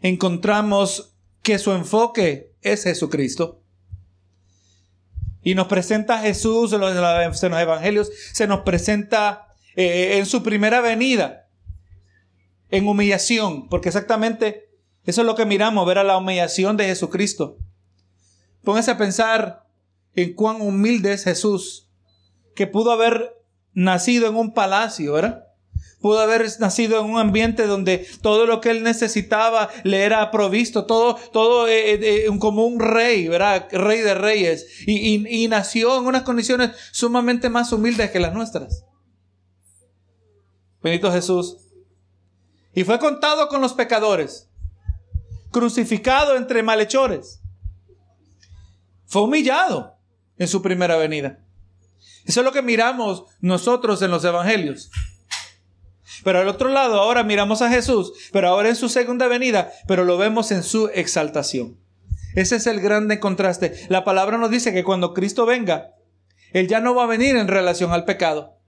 [0.02, 3.62] encontramos que su enfoque es Jesucristo.
[5.42, 10.80] Y nos presenta a Jesús en los, evangelios, se nos presenta eh, en su primera
[10.80, 11.44] venida
[12.70, 14.63] en humillación, porque exactamente
[15.04, 17.58] eso es lo que miramos, ver a la humillación de Jesucristo.
[18.62, 19.66] Póngase a pensar
[20.14, 21.88] en cuán humilde es Jesús,
[22.54, 23.36] que pudo haber
[23.72, 25.44] nacido en un palacio, ¿verdad?
[26.00, 30.84] Pudo haber nacido en un ambiente donde todo lo que él necesitaba le era provisto,
[30.84, 31.94] todo, todo eh,
[32.26, 33.68] eh, como un rey, ¿verdad?
[33.72, 34.66] Rey de reyes.
[34.86, 38.84] Y, y nació en unas condiciones sumamente más humildes que las nuestras.
[40.82, 41.56] Benito Jesús
[42.74, 44.50] y fue contado con los pecadores,
[45.54, 47.40] crucificado entre malhechores.
[49.06, 49.96] Fue humillado
[50.36, 51.38] en su primera venida.
[52.24, 54.90] Eso es lo que miramos nosotros en los evangelios.
[56.24, 60.02] Pero al otro lado, ahora miramos a Jesús, pero ahora en su segunda venida, pero
[60.04, 61.78] lo vemos en su exaltación.
[62.34, 63.86] Ese es el grande contraste.
[63.88, 65.94] La palabra nos dice que cuando Cristo venga,
[66.52, 68.58] Él ya no va a venir en relación al pecado,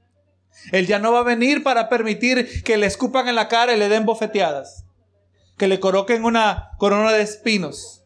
[0.70, 3.79] Él ya no va a venir para permitir que le escupan en la cara y
[3.79, 4.86] le den bofeteadas.
[5.57, 8.03] Que le coloquen una corona de espinos.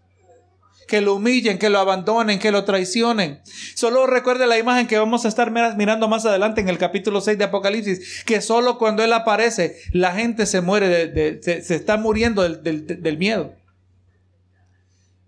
[0.87, 3.41] Que lo humillen, que lo abandonen, que lo traicionen.
[3.77, 7.39] Solo recuerde la imagen que vamos a estar mirando más adelante en el capítulo 6
[7.39, 8.25] de Apocalipsis.
[8.25, 13.55] Que solo cuando Él aparece, la gente se muere, se, está muriendo del, miedo.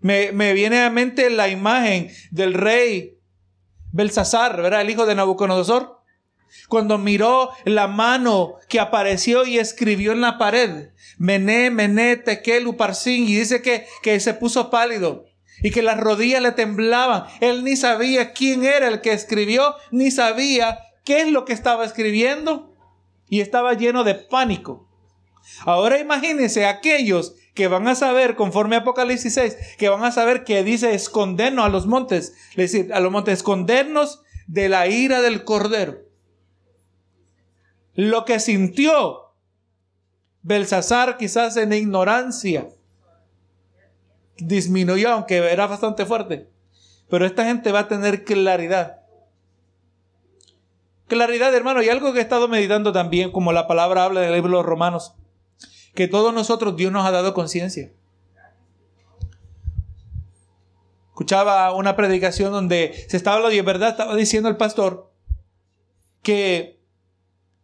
[0.01, 3.19] Me, me viene a mente la imagen del rey
[3.93, 4.81] Belsasar, ¿verdad?
[4.81, 6.02] El hijo de Nabucodonosor
[6.67, 13.27] cuando miró la mano que apareció y escribió en la pared, Mené, Mené, Tekel, Uparsin,
[13.27, 15.25] y dice que, que se puso pálido
[15.61, 17.25] y que las rodillas le temblaban.
[17.39, 21.85] Él ni sabía quién era el que escribió, ni sabía qué es lo que estaba
[21.85, 22.73] escribiendo
[23.29, 24.87] y estaba lleno de pánico.
[25.65, 30.63] Ahora imagínense aquellos que van a saber, conforme Apocalipsis 6, que van a saber que
[30.63, 35.43] dice escondernos a los montes, es decir, a los montes, escondernos de la ira del
[35.43, 36.02] Cordero.
[37.95, 39.33] Lo que sintió
[40.41, 42.67] Belsasar quizás en ignorancia
[44.37, 46.49] disminuyó, aunque era bastante fuerte.
[47.09, 49.01] Pero esta gente va a tener claridad.
[51.07, 54.49] Claridad, hermano, y algo que he estado meditando también, como la palabra habla del libro
[54.49, 55.13] de los Romanos,
[55.93, 57.91] que todos nosotros Dios nos ha dado conciencia.
[61.09, 65.11] Escuchaba una predicación donde se estaba hablando y en verdad estaba diciendo el pastor
[66.23, 66.82] que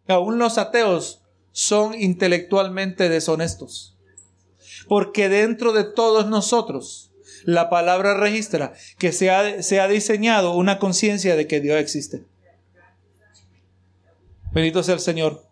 [0.10, 3.96] Aún los ateos son intelectualmente deshonestos.
[4.88, 7.12] Porque dentro de todos nosotros,
[7.44, 12.26] la palabra registra que se ha, se ha diseñado una conciencia de que Dios existe.
[14.52, 15.46] Bendito sea el Señor.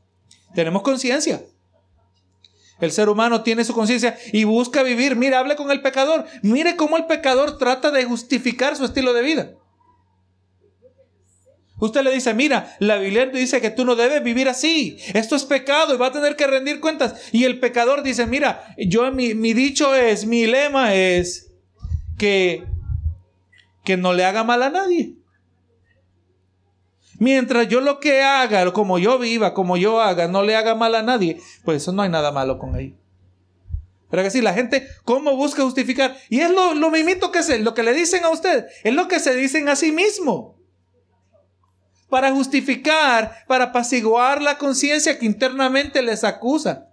[0.56, 1.44] Tenemos conciencia.
[2.80, 5.16] El ser humano tiene su conciencia y busca vivir.
[5.16, 6.26] Mira, hable con el pecador.
[6.42, 9.52] Mire cómo el pecador trata de justificar su estilo de vida.
[11.80, 14.98] Usted le dice, mira, la Biblia dice que tú no debes vivir así.
[15.14, 17.30] Esto es pecado y va a tener que rendir cuentas.
[17.32, 21.52] Y el pecador dice, mira, yo mi, mi dicho es, mi lema es
[22.18, 22.66] que,
[23.84, 25.14] que no le haga mal a nadie.
[27.20, 30.96] Mientras yo lo que haga, como yo viva, como yo haga, no le haga mal
[30.96, 32.96] a nadie, pues eso no hay nada malo con ahí.
[34.10, 36.18] Pero que sí, la gente, ¿cómo busca justificar?
[36.30, 39.20] Y es lo, lo que es lo que le dicen a usted, es lo que
[39.20, 40.57] se dicen a sí mismo
[42.10, 46.90] para justificar, para apaciguar la conciencia que internamente les acusa.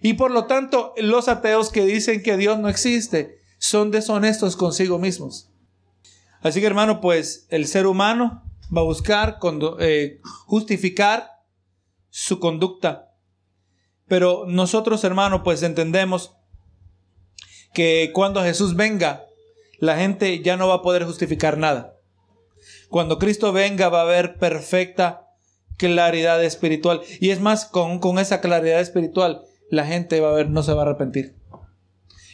[0.00, 4.98] Y por lo tanto, los ateos que dicen que Dios no existe son deshonestos consigo
[4.98, 5.48] mismos.
[6.40, 8.42] Así que hermano, pues el ser humano
[8.76, 9.38] va a buscar
[9.78, 11.30] eh, justificar
[12.10, 13.14] su conducta.
[14.08, 16.34] Pero nosotros, hermano, pues entendemos
[17.72, 19.24] que cuando Jesús venga,
[19.78, 21.96] la gente ya no va a poder justificar nada.
[22.88, 25.28] Cuando Cristo venga va a haber perfecta
[25.76, 27.02] claridad espiritual.
[27.20, 30.72] Y es más, con, con esa claridad espiritual, la gente va a ver, no se
[30.74, 31.36] va a arrepentir.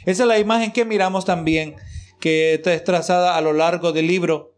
[0.05, 1.77] Esa es la imagen que miramos también,
[2.21, 4.57] que es trazada a lo largo del libro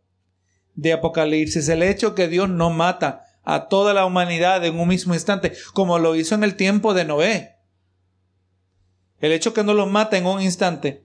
[0.74, 1.68] de Apocalipsis.
[1.68, 5.98] El hecho que Dios no mata a toda la humanidad en un mismo instante, como
[5.98, 7.56] lo hizo en el tiempo de Noé.
[9.20, 11.04] El hecho que no los mata en un instante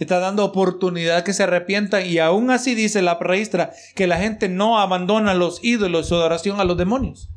[0.00, 4.48] está dando oportunidad que se arrepientan y aún así dice la registra que la gente
[4.48, 7.30] no abandona los ídolos su adoración a los demonios.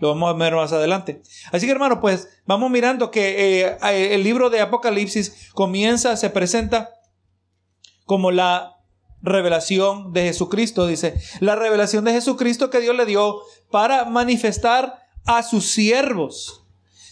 [0.00, 1.22] Lo vamos a ver más adelante.
[1.52, 6.28] Así que hermano, pues vamos mirando que eh, eh, el libro de Apocalipsis comienza, se
[6.28, 6.90] presenta
[8.04, 8.76] como la
[9.22, 15.42] revelación de Jesucristo, dice, la revelación de Jesucristo que Dios le dio para manifestar a
[15.42, 16.65] sus siervos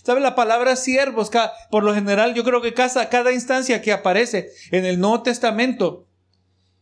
[0.04, 1.30] ¿Sabe la palabra siervos?
[1.70, 6.06] Por lo general, yo creo que cada, cada instancia que aparece en el Nuevo Testamento,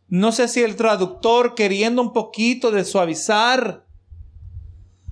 [0.09, 3.87] no sé si el traductor queriendo un poquito de suavizar,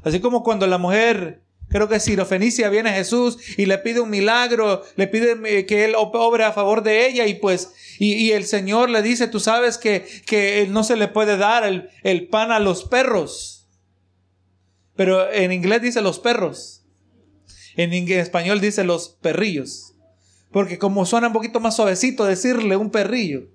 [0.03, 4.11] así como cuando la mujer, creo que Sirofenicia viene a Jesús y le pide un
[4.11, 8.91] milagro, le pide que él obre a favor de ella y pues, y, el Señor
[8.91, 12.59] le dice, tú sabes que, que no se le puede dar el, el pan a
[12.59, 13.69] los perros.
[14.97, 16.80] Pero en inglés dice los perros.
[17.77, 19.95] En español dice los perrillos.
[20.51, 23.49] Porque como suena un poquito más suavecito decirle un perrillo.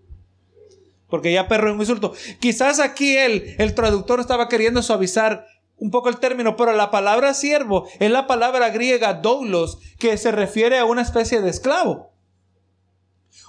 [1.10, 2.14] Porque ya perro es un insulto.
[2.40, 5.46] Quizás aquí el, el traductor estaba queriendo suavizar
[5.78, 10.32] un poco el término, pero la palabra siervo es la palabra griega doulos, que se
[10.32, 12.14] refiere a una especie de esclavo.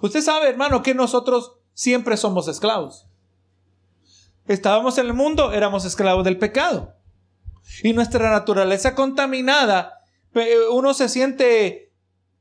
[0.03, 3.07] Usted sabe, hermano, que nosotros siempre somos esclavos.
[4.47, 6.95] Estábamos en el mundo, éramos esclavos del pecado.
[7.83, 9.96] Y nuestra naturaleza contaminada
[10.71, 11.93] uno se siente,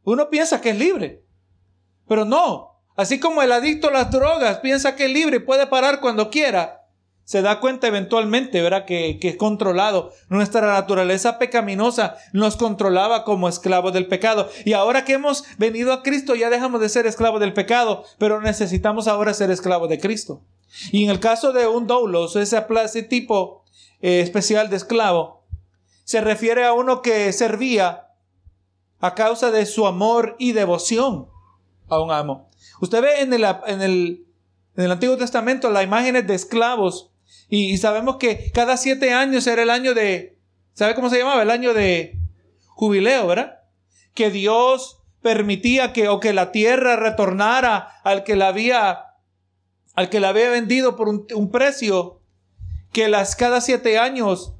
[0.03, 1.23] uno piensa que es libre,
[2.07, 2.81] pero no.
[2.95, 6.29] Así como el adicto a las drogas piensa que es libre y puede parar cuando
[6.29, 6.85] quiera,
[7.25, 8.85] se da cuenta eventualmente, ¿verdad?
[8.85, 10.11] Que, que, es controlado.
[10.29, 14.47] Nuestra naturaleza pecaminosa nos controlaba como esclavos del pecado.
[14.63, 18.39] Y ahora que hemos venido a Cristo ya dejamos de ser esclavos del pecado, pero
[18.41, 20.43] necesitamos ahora ser esclavos de Cristo.
[20.91, 23.63] Y en el caso de un doulos, ese, ese tipo
[24.01, 25.44] eh, especial de esclavo,
[26.05, 28.07] se refiere a uno que servía
[28.99, 31.27] a causa de su amor y devoción
[31.89, 32.49] a un amo.
[32.79, 37.11] Usted ve en el, en el, Antiguo Testamento las imágenes de esclavos
[37.49, 40.37] y, sabemos que cada siete años era el año de,
[40.73, 41.41] ¿sabe cómo se llamaba?
[41.41, 42.19] El año de
[42.67, 43.59] jubileo, ¿verdad?
[44.13, 49.15] Que Dios permitía que, o que la tierra retornara al que la había,
[49.95, 52.21] al que la había vendido por un, precio,
[52.91, 54.54] que las cada siete años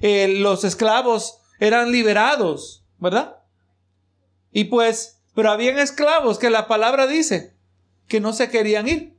[0.00, 3.36] eh, los esclavos eran liberados, ¿verdad?
[4.52, 7.56] Y pues, pero habían esclavos que la palabra dice
[8.08, 9.16] que no se querían ir,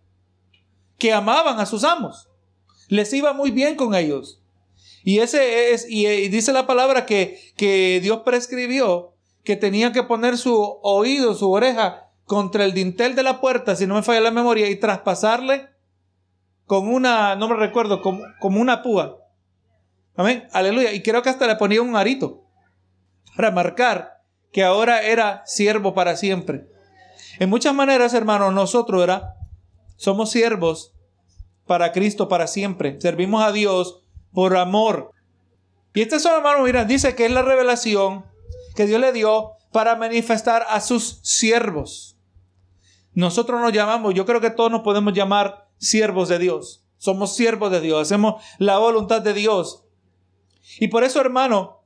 [0.98, 2.28] que amaban a sus amos
[2.92, 4.42] les iba muy bien con ellos.
[5.04, 9.16] Y ese es, y, dice la palabra que, que Dios prescribió
[9.46, 13.88] que tenía que poner su oído, su oreja contra el dintel de la puerta, si
[13.88, 15.70] no me falla la memoria, y traspasarle
[16.66, 19.21] con una, no me recuerdo, como, como una púa.
[20.16, 20.94] Amén, aleluya.
[20.94, 22.44] Y creo que hasta le ponía un arito
[23.36, 24.22] para marcar
[24.52, 26.68] que ahora era siervo para siempre.
[27.40, 29.36] En muchas maneras, hermanos, nosotros era,
[29.96, 30.94] somos siervos
[31.66, 33.00] para Cristo para siempre.
[33.00, 35.12] Servimos a Dios por amor.
[35.94, 38.26] Y este son, hermano, mira, dice que es la revelación
[38.76, 42.18] que Dios le dio para manifestar a sus siervos.
[43.14, 46.86] Nosotros nos llamamos, yo creo que todos nos podemos llamar siervos de Dios.
[46.98, 49.86] Somos siervos de Dios, hacemos la voluntad de Dios.
[50.80, 51.84] Y por eso, hermano,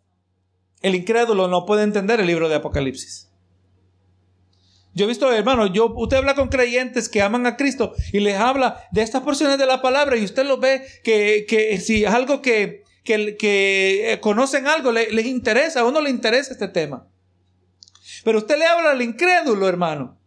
[0.81, 3.29] el incrédulo no puede entender el libro de Apocalipsis.
[4.93, 8.37] Yo he visto, hermano, yo, usted habla con creyentes que aman a Cristo y les
[8.37, 12.11] habla de estas porciones de la palabra y usted lo ve que, que si es
[12.11, 17.09] algo que, que, que eh, conocen algo, les interesa, a uno le interesa este tema.
[18.23, 20.17] Pero usted le habla al incrédulo, hermano.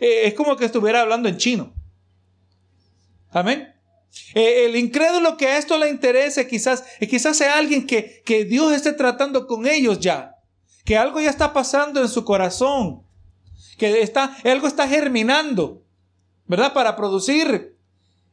[0.00, 1.74] Eh, es como que estuviera hablando en chino.
[3.30, 3.74] Amén.
[4.34, 8.72] Eh, el incrédulo que a esto le interese quizás, quizás sea alguien que, que Dios
[8.72, 10.34] esté tratando con ellos ya.
[10.84, 13.08] Que algo ya está pasando en su corazón
[13.78, 15.84] que está, algo está germinando,
[16.46, 16.74] ¿verdad?
[16.74, 17.76] Para producir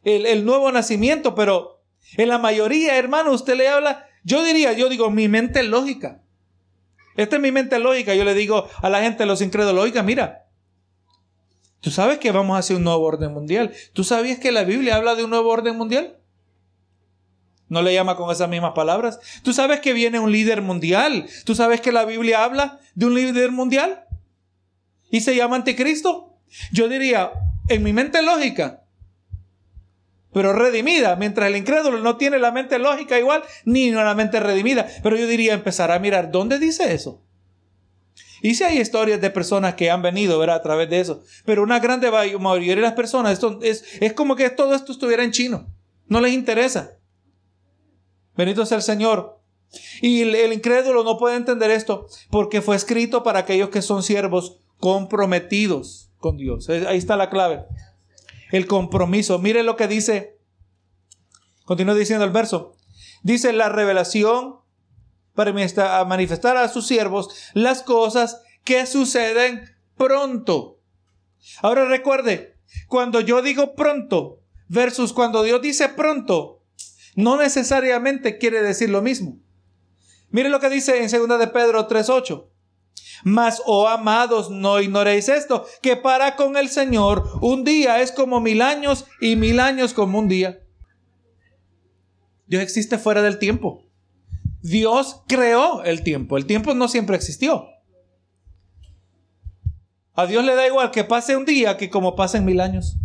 [0.04, 1.84] el, el nuevo nacimiento, pero
[2.18, 6.22] en la mayoría, hermano, usted le habla, yo diría, yo digo, mi mente lógica.
[7.16, 8.14] Esta es mi mente lógica.
[8.14, 10.45] Yo le digo a la gente, los incrédulos, oiga, mira,
[11.86, 13.72] tú sabes que vamos a hacer un nuevo orden mundial.
[13.94, 16.18] ¿Tú sabías que la Biblia habla de un nuevo orden mundial?
[17.70, 19.20] No le llama con esas mismas palabras.
[19.44, 21.28] ¿Tú sabes que viene un líder mundial?
[21.46, 24.02] ¿Tú sabes que la Biblia habla de un líder mundial?
[25.12, 26.40] y se llama anticristo?
[26.72, 27.32] Yo diría,
[27.70, 28.84] en mi mente lógica,
[30.34, 34.88] pero redimida, mientras el incrédulo no tiene la mente lógica igual, ni la mente redimida.
[35.04, 37.25] Pero yo diría empezar a mirar, ¿dónde dice eso?
[38.46, 40.58] Y si hay historias de personas que han venido ¿verdad?
[40.58, 44.36] a través de eso, pero una grande mayoría de las personas, esto es, es como
[44.36, 45.66] que todo esto estuviera en chino,
[46.06, 46.92] no les interesa.
[48.38, 49.42] Bendito sea el Señor.
[50.00, 54.60] Y el incrédulo no puede entender esto porque fue escrito para aquellos que son siervos
[54.80, 56.70] comprometidos con Dios.
[56.70, 57.66] Ahí está la clave.
[58.52, 59.40] El compromiso.
[59.40, 60.38] Mire lo que dice.
[61.64, 62.76] Continúa diciendo el verso.
[63.24, 64.58] Dice la revelación
[65.36, 65.54] para
[66.06, 70.80] manifestar a sus siervos las cosas que suceden pronto.
[71.62, 76.64] Ahora recuerde, cuando yo digo pronto versus cuando Dios dice pronto,
[77.16, 79.40] no necesariamente quiere decir lo mismo.
[80.30, 82.50] Mire lo que dice en 2 de Pedro 3:8.
[83.24, 88.42] Mas, oh amados, no ignoréis esto, que para con el Señor un día es como
[88.42, 90.62] mil años y mil años como un día.
[92.48, 93.85] Dios existe fuera del tiempo.
[94.66, 96.38] Dios creó el tiempo.
[96.38, 97.68] El tiempo no siempre existió.
[100.16, 102.98] A Dios le da igual que pase un día que como pasen mil años.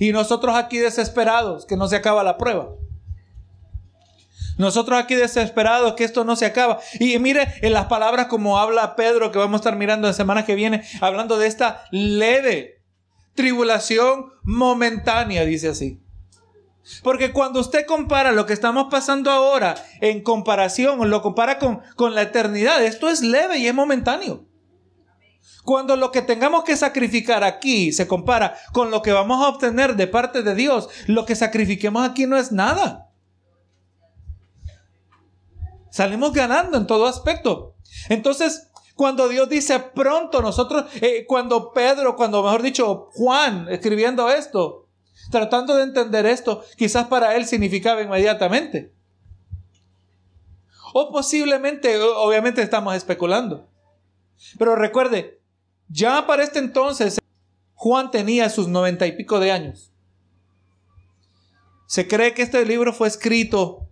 [0.00, 2.70] Y nosotros aquí desesperados, que no se acaba la prueba.
[4.58, 6.80] Nosotros aquí desesperados que esto no se acaba.
[6.98, 10.44] Y mire en las palabras como habla Pedro, que vamos a estar mirando en semana
[10.44, 12.82] que viene, hablando de esta leve
[13.34, 16.00] tribulación momentánea, dice así.
[17.02, 22.14] Porque cuando usted compara lo que estamos pasando ahora en comparación, lo compara con, con
[22.14, 24.44] la eternidad, esto es leve y es momentáneo.
[25.64, 29.94] Cuando lo que tengamos que sacrificar aquí se compara con lo que vamos a obtener
[29.96, 33.10] de parte de Dios, lo que sacrifiquemos aquí no es nada.
[35.90, 37.74] Salimos ganando en todo aspecto.
[38.08, 44.89] Entonces, cuando Dios dice pronto, nosotros, eh, cuando Pedro, cuando mejor dicho Juan, escribiendo esto,
[45.30, 48.92] tratando de entender esto, quizás para él significaba inmediatamente.
[50.92, 53.68] O posiblemente, obviamente estamos especulando.
[54.58, 55.40] Pero recuerde,
[55.88, 57.18] ya para este entonces
[57.74, 59.92] Juan tenía sus noventa y pico de años.
[61.86, 63.88] Se cree que este libro fue escrito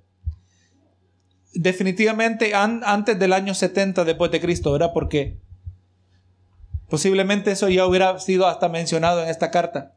[1.52, 4.92] definitivamente antes del año 70 después de Cristo, ¿verdad?
[4.92, 5.38] Porque
[6.88, 9.96] posiblemente eso ya hubiera sido hasta mencionado en esta carta,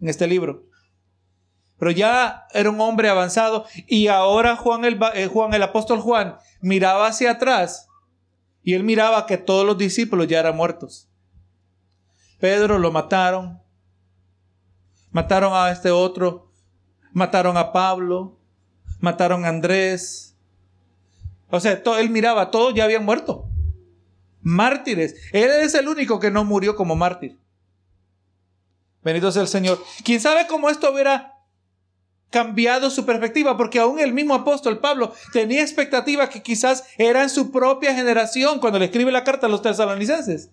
[0.00, 0.64] en este libro.
[1.82, 6.36] Pero ya era un hombre avanzado y ahora Juan el, eh, Juan, el apóstol Juan,
[6.60, 7.88] miraba hacia atrás
[8.62, 11.08] y él miraba que todos los discípulos ya eran muertos.
[12.38, 13.60] Pedro lo mataron,
[15.10, 16.52] mataron a este otro,
[17.10, 18.38] mataron a Pablo,
[19.00, 20.36] mataron a Andrés.
[21.50, 23.48] O sea, todo, él miraba, todos ya habían muerto.
[24.40, 25.16] Mártires.
[25.32, 27.40] Él es el único que no murió como mártir.
[29.02, 29.82] Bendito sea el Señor.
[30.04, 31.31] ¿Quién sabe cómo esto hubiera
[32.32, 33.56] cambiado su perspectiva?
[33.56, 38.58] Porque aún el mismo apóstol Pablo tenía expectativa que quizás era en su propia generación
[38.58, 40.50] cuando le escribe la carta a los tesalonicenses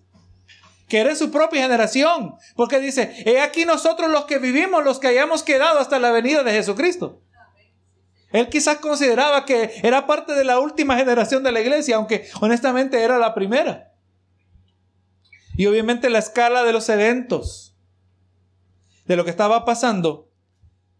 [0.90, 2.34] que era su propia generación.
[2.56, 6.42] Porque dice, he aquí nosotros los que vivimos, los que hayamos quedado hasta la venida
[6.42, 7.22] de Jesucristo.
[8.32, 13.02] Él quizás consideraba que era parte de la última generación de la iglesia, aunque honestamente
[13.02, 13.92] era la primera.
[15.56, 17.76] Y obviamente la escala de los eventos,
[19.06, 20.29] de lo que estaba pasando,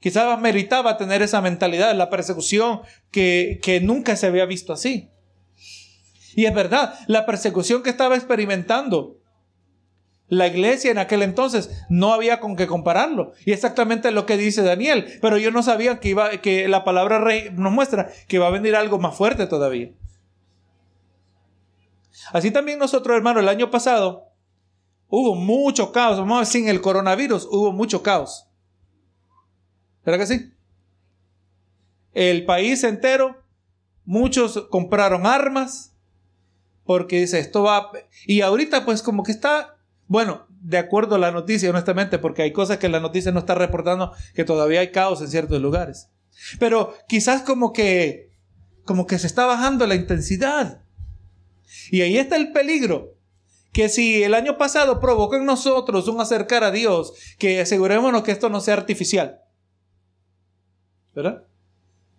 [0.00, 2.80] quizás meritaba tener esa mentalidad, la persecución
[3.10, 5.10] que, que nunca se había visto así.
[6.34, 9.20] Y es verdad, la persecución que estaba experimentando
[10.30, 13.32] la iglesia en aquel entonces no había con qué compararlo.
[13.44, 15.18] Y exactamente lo que dice Daniel.
[15.20, 18.50] Pero yo no sabía que, iba, que la palabra rey nos muestra que va a
[18.50, 19.90] venir algo más fuerte todavía.
[22.32, 24.28] Así también nosotros, hermanos, el año pasado
[25.08, 26.18] hubo mucho caos.
[26.18, 28.46] Vamos a ver, sin el coronavirus hubo mucho caos.
[30.04, 30.52] ¿Verdad que sí?
[32.12, 33.42] El país entero,
[34.04, 35.94] muchos compraron armas
[36.84, 37.92] porque dice esto va.
[38.26, 39.80] Y ahorita, pues, como que está
[40.10, 43.54] bueno, de acuerdo a la noticia, honestamente, porque hay cosas que la noticia no está
[43.54, 46.08] reportando que todavía hay caos en ciertos lugares.
[46.58, 48.32] Pero quizás como que,
[48.84, 50.82] como que se está bajando la intensidad.
[51.92, 53.14] Y ahí está el peligro.
[53.72, 58.32] Que si el año pasado provocó en nosotros un acercar a Dios, que asegurémonos que
[58.32, 59.42] esto no sea artificial.
[61.22, 61.44] ¿Verdad?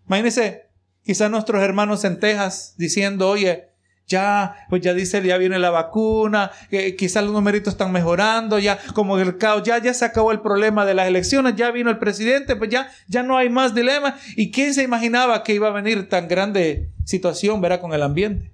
[0.07, 0.69] Imagínense,
[1.03, 3.69] quizás nuestros hermanos en Texas diciendo, oye,
[4.07, 8.77] ya, pues ya dice, ya viene la vacuna, que quizás los numeritos están mejorando, ya
[8.93, 11.97] como el caos, ya, ya se acabó el problema de las elecciones, ya vino el
[11.97, 14.17] presidente, pues ya, ya no hay más dilema.
[14.35, 18.51] ¿Y quién se imaginaba que iba a venir tan grande situación, verá, con el ambiente?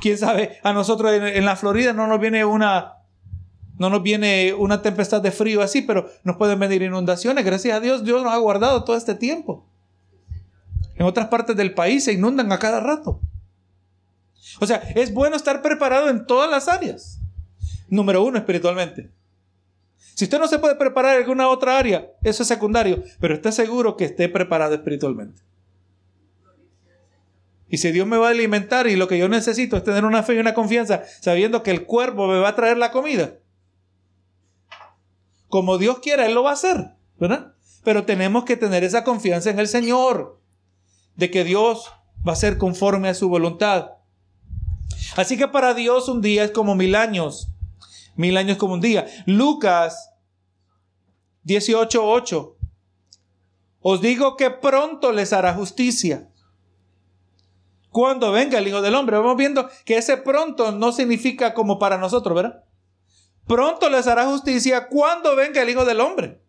[0.00, 0.58] ¿Quién sabe?
[0.62, 2.94] A nosotros en la Florida no nos viene una,
[3.80, 7.46] no nos viene una tempestad de frío así, pero nos pueden venir inundaciones.
[7.46, 9.66] Gracias a Dios, Dios nos ha guardado todo este tiempo.
[10.96, 13.22] En otras partes del país se inundan a cada rato.
[14.60, 17.20] O sea, es bueno estar preparado en todas las áreas.
[17.88, 19.10] Número uno, espiritualmente.
[19.96, 23.50] Si usted no se puede preparar en alguna otra área, eso es secundario, pero esté
[23.50, 25.40] seguro que esté preparado espiritualmente.
[27.70, 30.22] Y si Dios me va a alimentar y lo que yo necesito es tener una
[30.22, 33.36] fe y una confianza, sabiendo que el cuerpo me va a traer la comida.
[35.50, 37.54] Como Dios quiera, Él lo va a hacer, ¿verdad?
[37.84, 40.40] Pero tenemos que tener esa confianza en el Señor,
[41.16, 41.92] de que Dios
[42.26, 43.90] va a ser conforme a su voluntad.
[45.16, 47.48] Así que para Dios un día es como mil años.
[48.16, 49.06] Mil años como un día.
[49.26, 50.12] Lucas
[51.44, 52.56] 18:8.
[53.80, 56.28] Os digo que pronto les hará justicia.
[57.90, 59.16] Cuando venga el Hijo del Hombre.
[59.16, 62.64] Vamos viendo que ese pronto no significa como para nosotros, ¿verdad?
[63.46, 66.40] Pronto les hará justicia cuando venga el Hijo del Hombre.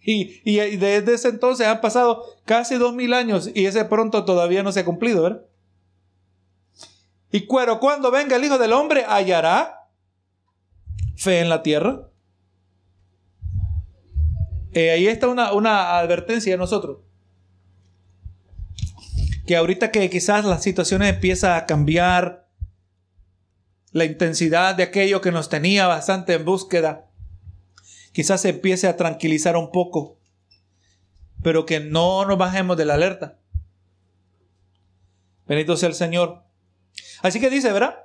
[0.00, 4.62] Y, y, desde ese entonces han pasado casi dos mil años y ese pronto todavía
[4.62, 5.42] no se ha cumplido, ¿verdad?
[7.30, 9.88] Y cuero, cuando venga el Hijo del Hombre, hallará
[11.16, 12.08] fe en la tierra.
[14.72, 16.98] Eh, ahí está una, una advertencia de nosotros.
[19.46, 22.47] Que ahorita que quizás las situaciones empiezan a cambiar,
[23.92, 27.06] la intensidad de aquello que nos tenía bastante en búsqueda,
[28.12, 30.18] quizás se empiece a tranquilizar un poco,
[31.42, 33.38] pero que no nos bajemos de la alerta.
[35.46, 36.44] Bendito sea el Señor.
[37.22, 38.04] Así que dice, ¿verdad?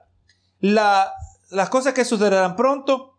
[0.60, 3.14] las cosas que sucederán pronto,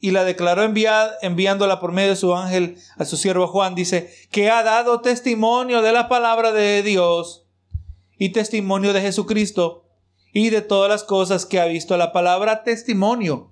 [0.00, 4.50] y la declaró enviándola por medio de su ángel a su siervo Juan, dice, que
[4.50, 7.46] ha dado testimonio de la palabra de Dios
[8.16, 9.89] y testimonio de Jesucristo
[10.32, 11.96] y de todas las cosas que ha visto.
[11.96, 13.50] La palabra testimonio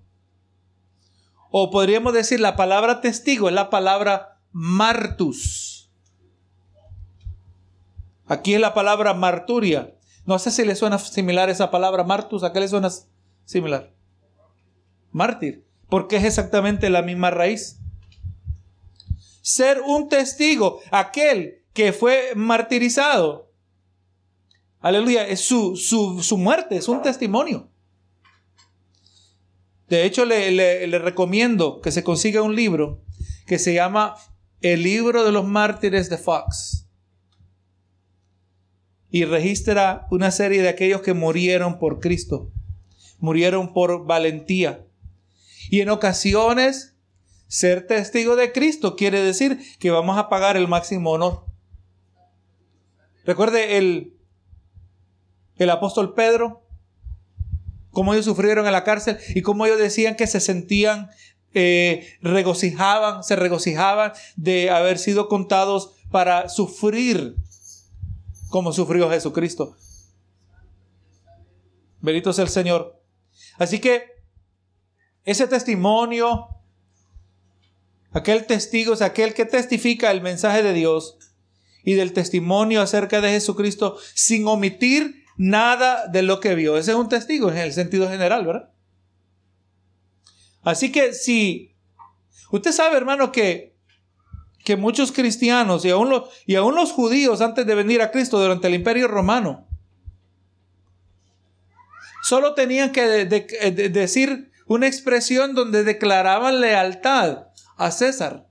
[1.51, 5.91] o podríamos decir la palabra testigo, es la palabra martus.
[8.27, 9.95] Aquí es la palabra marturia.
[10.27, 12.91] No sé si le suena similar esa palabra martus, ¿a qué le suena
[13.45, 13.95] similar?
[15.11, 17.81] Mártir, porque es exactamente la misma raíz.
[19.41, 23.48] Ser un testigo, aquel que fue martirizado.
[24.81, 27.69] Aleluya, es su, su, muerte, es un testimonio.
[29.89, 33.03] De hecho, le, le, recomiendo que se consiga un libro
[33.47, 34.15] que se llama
[34.61, 36.87] El libro de los mártires de Fox.
[39.11, 42.53] Y registra una serie de aquellos que murieron por Cristo,
[43.19, 44.87] murieron por valentía.
[45.71, 46.95] Y en ocasiones,
[47.49, 51.47] ser testigo de Cristo quiere decir que vamos a pagar el máximo honor.
[53.25, 54.18] Recuerde el,
[55.59, 56.63] el apóstol Pedro,
[57.91, 61.11] cómo ellos sufrieron en la cárcel y cómo ellos decían que se sentían,
[61.55, 67.37] eh, regocijaban, se regocijaban de haber sido contados para sufrir
[68.49, 69.77] como sufrió Jesucristo.
[72.01, 73.03] Bendito sea el Señor.
[73.59, 74.05] Así que
[75.25, 76.49] ese testimonio,
[78.13, 81.19] aquel testigo es aquel que testifica el mensaje de Dios
[81.85, 86.77] y del testimonio acerca de Jesucristo sin omitir nada de lo que vio.
[86.77, 88.71] Ese es un testigo en el sentido general, ¿verdad?
[90.63, 91.75] Así que si
[92.51, 93.75] usted sabe, hermano, que,
[94.65, 98.39] que muchos cristianos y aún, los, y aún los judíos antes de venir a Cristo
[98.39, 99.67] durante el imperio romano,
[102.23, 108.47] solo tenían que decir una expresión donde declaraban lealtad a César.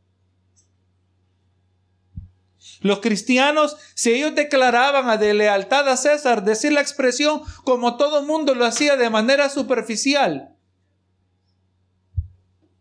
[2.82, 8.54] Los cristianos, si ellos declaraban de lealtad a César, decir la expresión como todo mundo
[8.54, 10.56] lo hacía de manera superficial,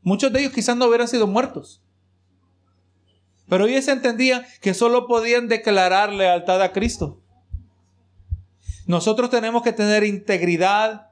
[0.03, 1.83] muchos de ellos quizás no hubieran sido muertos.
[3.49, 7.23] Pero ellos entendían que solo podían declarar lealtad a Cristo.
[8.87, 11.11] Nosotros tenemos que tener integridad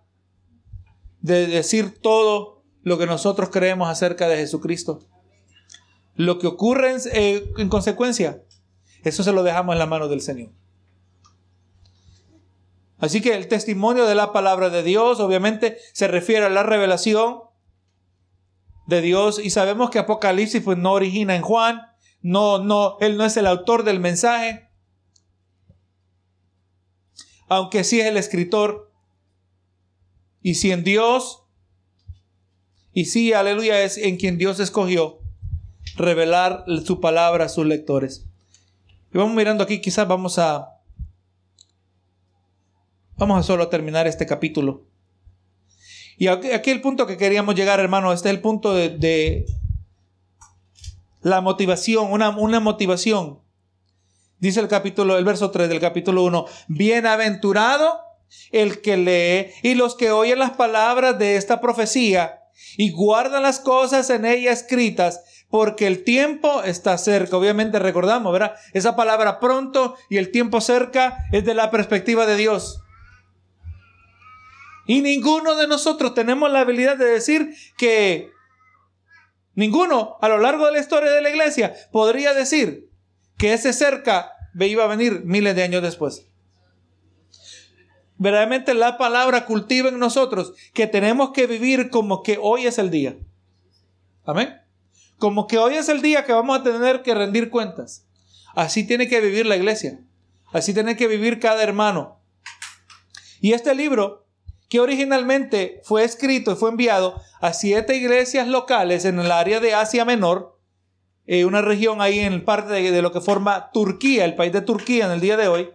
[1.20, 5.00] de decir todo lo que nosotros creemos acerca de Jesucristo.
[6.16, 8.42] Lo que ocurre en, en consecuencia
[9.04, 10.50] eso se lo dejamos en la mano del Señor.
[12.98, 17.40] Así que el testimonio de la palabra de Dios obviamente se refiere a la revelación
[18.86, 21.82] de Dios y sabemos que Apocalipsis pues no origina en Juan,
[22.22, 24.68] no no él no es el autor del mensaje.
[27.48, 28.90] Aunque sí es el escritor.
[30.40, 31.44] Y si en Dios
[32.94, 35.18] y sí, aleluya, es en quien Dios escogió
[35.96, 38.28] revelar su palabra a sus lectores.
[39.14, 40.80] Y vamos mirando aquí, quizás vamos a...
[43.16, 44.88] Vamos a solo terminar este capítulo.
[46.18, 49.46] Y aquí, el punto que queríamos llegar, hermano, este es el punto de,
[51.22, 53.40] la motivación, una, una motivación.
[54.40, 58.00] Dice el capítulo, el verso 3 del capítulo 1, bienaventurado
[58.50, 62.40] el que lee y los que oyen las palabras de esta profecía
[62.76, 65.22] y guardan las cosas en ella escritas,
[65.54, 67.36] porque el tiempo está cerca.
[67.36, 68.56] Obviamente recordamos, ¿verdad?
[68.72, 72.82] Esa palabra pronto y el tiempo cerca es de la perspectiva de Dios.
[74.84, 78.32] Y ninguno de nosotros tenemos la habilidad de decir que
[79.54, 82.90] ninguno a lo largo de la historia de la iglesia podría decir
[83.38, 86.26] que ese cerca iba a venir miles de años después.
[88.16, 92.90] Verdaderamente la palabra cultiva en nosotros que tenemos que vivir como que hoy es el
[92.90, 93.14] día.
[94.24, 94.63] Amén
[95.18, 98.06] como que hoy es el día que vamos a tener que rendir cuentas.
[98.54, 100.00] Así tiene que vivir la iglesia.
[100.52, 102.20] Así tiene que vivir cada hermano.
[103.40, 104.26] Y este libro,
[104.68, 109.74] que originalmente fue escrito y fue enviado a siete iglesias locales en el área de
[109.74, 110.58] Asia Menor,
[111.26, 114.60] eh, una región ahí en parte de, de lo que forma Turquía, el país de
[114.60, 115.70] Turquía en el día de hoy,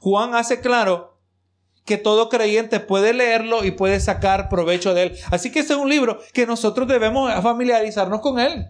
[0.00, 1.19] Juan hace claro
[1.84, 5.18] que todo creyente puede leerlo y puede sacar provecho de él.
[5.30, 8.68] Así que este es un libro que nosotros debemos familiarizarnos con él.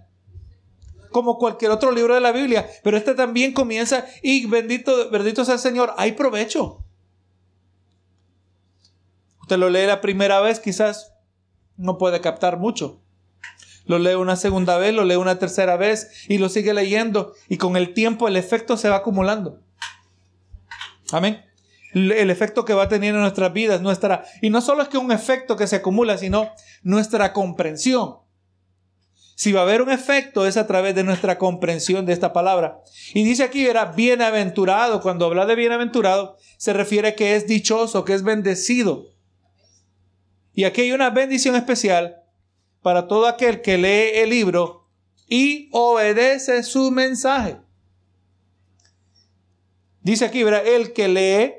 [1.10, 2.68] Como cualquier otro libro de la Biblia.
[2.82, 6.84] Pero este también comienza y bendito, bendito sea el Señor, hay provecho.
[9.42, 11.12] Usted lo lee la primera vez, quizás
[11.76, 13.00] no puede captar mucho.
[13.86, 17.34] Lo lee una segunda vez, lo lee una tercera vez y lo sigue leyendo.
[17.48, 19.60] Y con el tiempo el efecto se va acumulando.
[21.10, 21.49] Amén
[21.92, 25.12] el efecto que va teniendo en nuestras vidas, nuestra, y no solo es que un
[25.12, 26.50] efecto que se acumula, sino
[26.82, 28.16] nuestra comprensión.
[29.40, 32.82] Si va a haber un efecto es a través de nuestra comprensión de esta palabra.
[33.14, 35.00] Y dice aquí, era bienaventurado.
[35.00, 39.06] Cuando habla de bienaventurado, se refiere que es dichoso, que es bendecido.
[40.52, 42.22] Y aquí hay una bendición especial
[42.82, 44.90] para todo aquel que lee el libro
[45.26, 47.56] y obedece su mensaje.
[50.02, 50.66] Dice aquí, ¿verdad?
[50.66, 51.54] El que lee,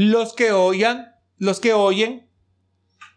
[0.00, 2.26] los que oyan, los que oyen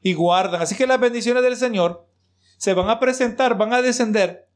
[0.02, 0.62] y guardan.
[0.62, 2.10] Así que las bendiciones del Señor
[2.58, 4.50] se van a presentar, van a descender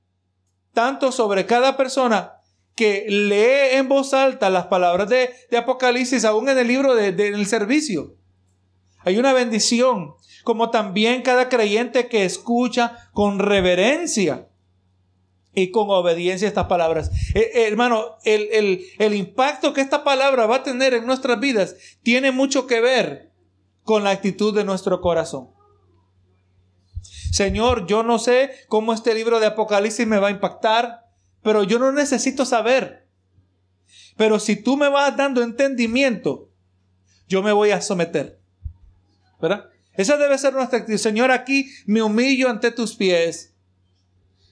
[0.73, 2.33] tanto sobre cada persona
[2.75, 8.17] que lee en voz alta las palabras de, Apocalipsis, aún en el libro del servicio.
[9.05, 14.49] Hay una bendición, como también cada creyente que escucha con reverencia
[15.57, 17.09] y con obediencia estas palabras.
[17.33, 21.75] Eh, eh, hermano, el, el impacto que esta palabra va a tener en nuestras vidas
[22.03, 23.31] tiene mucho que ver
[23.81, 25.49] con la actitud de nuestro corazón.
[27.31, 31.07] Señor, yo no sé cómo este libro de Apocalipsis me va a impactar,
[31.41, 33.07] pero yo no necesito saber.
[34.15, 36.51] Pero si tú me vas dando entendimiento,
[37.27, 38.39] yo me voy a someter.
[39.41, 39.65] ¿Verdad?
[39.93, 40.99] Esa debe ser nuestra actitud.
[40.99, 43.56] Señor, aquí me humillo ante tus pies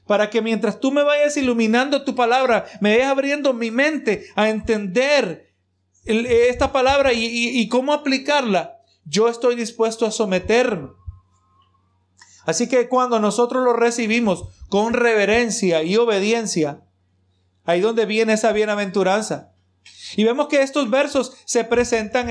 [0.07, 4.49] para que mientras tú me vayas iluminando tu palabra, me vayas abriendo mi mente a
[4.49, 5.53] entender
[6.05, 10.89] esta palabra y, cómo aplicarla, yo estoy dispuesto a someterme.
[12.45, 16.81] Así que cuando nosotros lo recibimos con reverencia y obediencia,
[17.63, 19.53] ahí donde viene esa bienaventuranza.
[20.15, 22.29] Y vemos que estos versos se presentan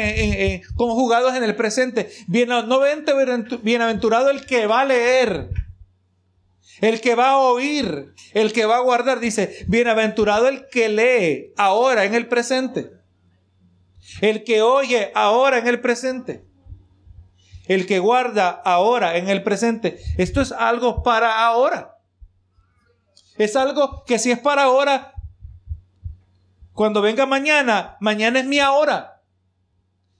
[0.76, 2.10] conjugados en el presente.
[2.28, 2.80] Bien, no
[3.62, 5.50] bienaventurado el que va a leer
[6.84, 11.52] el que va a oír, el que va a guardar, dice, bienaventurado el que lee
[11.56, 12.90] ahora en el presente.
[14.20, 16.44] El que oye ahora en el presente.
[17.66, 19.98] El que guarda ahora en el presente.
[20.18, 21.96] Esto es algo para ahora.
[23.38, 25.14] Es algo que si es para ahora,
[26.74, 29.22] cuando venga mañana, mañana es mi ahora.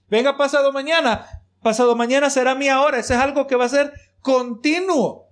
[0.09, 2.99] Venga pasado mañana, pasado mañana será mi ahora.
[2.99, 5.24] Eso es algo que va a ser continuo.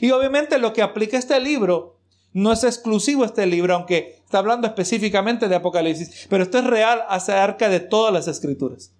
[0.00, 1.98] Y obviamente lo que aplica este libro
[2.32, 7.02] no es exclusivo este libro, aunque está hablando específicamente de Apocalipsis, pero esto es real
[7.08, 8.92] acerca de todas las escrituras.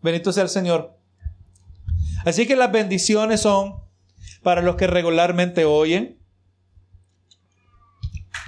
[0.00, 0.96] Bendito sea el Señor.
[2.24, 3.82] Así que las bendiciones son
[4.42, 6.18] para los que regularmente oyen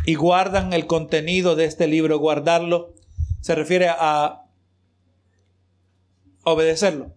[0.04, 2.18] y guardan el contenido de este libro.
[2.18, 2.94] Guardarlo
[3.40, 4.44] se refiere a
[6.44, 7.12] obedecerlo,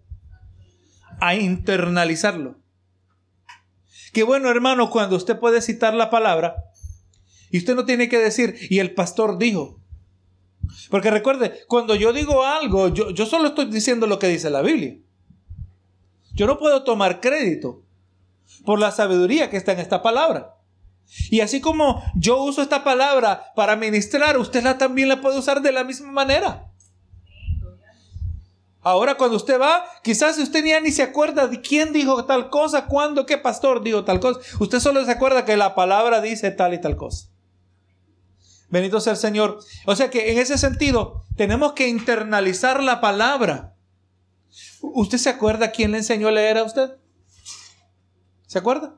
[1.19, 2.55] a internalizarlo.
[4.13, 6.55] Qué bueno, hermano, cuando usted puede citar la palabra
[7.51, 9.79] y usted no tiene que decir, y el pastor dijo.
[10.89, 14.61] Porque recuerde, cuando yo digo algo, yo, yo solo estoy diciendo lo que dice la
[14.61, 14.97] Biblia.
[16.33, 17.83] Yo no puedo tomar crédito
[18.65, 20.55] por la sabiduría que está en esta palabra.
[21.31, 25.61] Y así como yo uso esta palabra para ministrar, usted la también la puede usar
[25.61, 26.68] de la misma manera.
[28.81, 32.85] Ahora cuando usted va, quizás usted ni, ni se acuerda de quién dijo tal cosa,
[32.85, 34.39] cuándo, qué pastor dijo tal cosa.
[34.59, 37.27] Usted solo se acuerda que la palabra dice tal y tal cosa.
[38.69, 39.59] Bendito sea el Señor.
[39.85, 43.75] O sea que en ese sentido tenemos que internalizar la palabra.
[44.81, 46.91] ¿Usted se acuerda quién le enseñó a leer a usted?
[48.47, 48.95] ¿Se acuerda?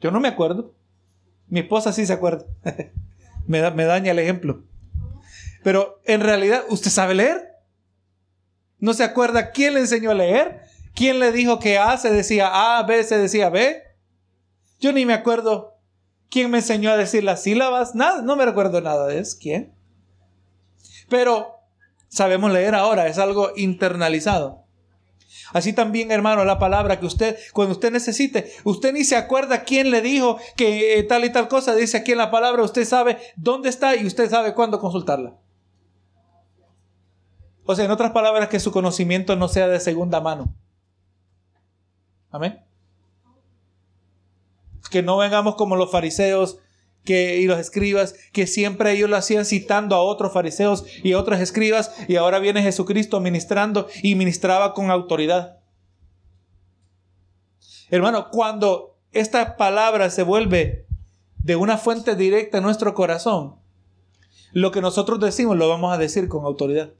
[0.00, 0.74] Yo no me acuerdo.
[1.48, 2.46] Mi esposa sí se acuerda.
[3.46, 4.62] me, me daña el ejemplo.
[5.64, 7.55] Pero en realidad, ¿usted sabe leer?
[8.86, 10.60] ¿No se acuerda quién le enseñó a leer?
[10.94, 13.82] ¿Quién le dijo que A se decía A, B se decía B?
[14.78, 15.80] Yo ni me acuerdo
[16.30, 17.96] quién me enseñó a decir las sílabas.
[17.96, 19.38] Nada, no me recuerdo nada de eso.
[19.40, 19.74] ¿Quién?
[21.08, 21.56] Pero
[22.06, 24.62] sabemos leer ahora, es algo internalizado.
[25.52, 29.90] Así también, hermano, la palabra que usted, cuando usted necesite, usted ni se acuerda quién
[29.90, 33.18] le dijo que eh, tal y tal cosa dice aquí en la palabra, usted sabe
[33.34, 35.34] dónde está y usted sabe cuándo consultarla.
[37.66, 40.54] O sea, en otras palabras, que su conocimiento no sea de segunda mano.
[42.30, 42.64] Amén.
[44.90, 46.58] Que no vengamos como los fariseos
[47.04, 51.18] que, y los escribas, que siempre ellos lo hacían citando a otros fariseos y a
[51.18, 55.58] otros escribas, y ahora viene Jesucristo ministrando y ministraba con autoridad.
[57.90, 60.86] Hermano, cuando esta palabra se vuelve
[61.38, 63.56] de una fuente directa en nuestro corazón,
[64.52, 66.92] lo que nosotros decimos lo vamos a decir con autoridad.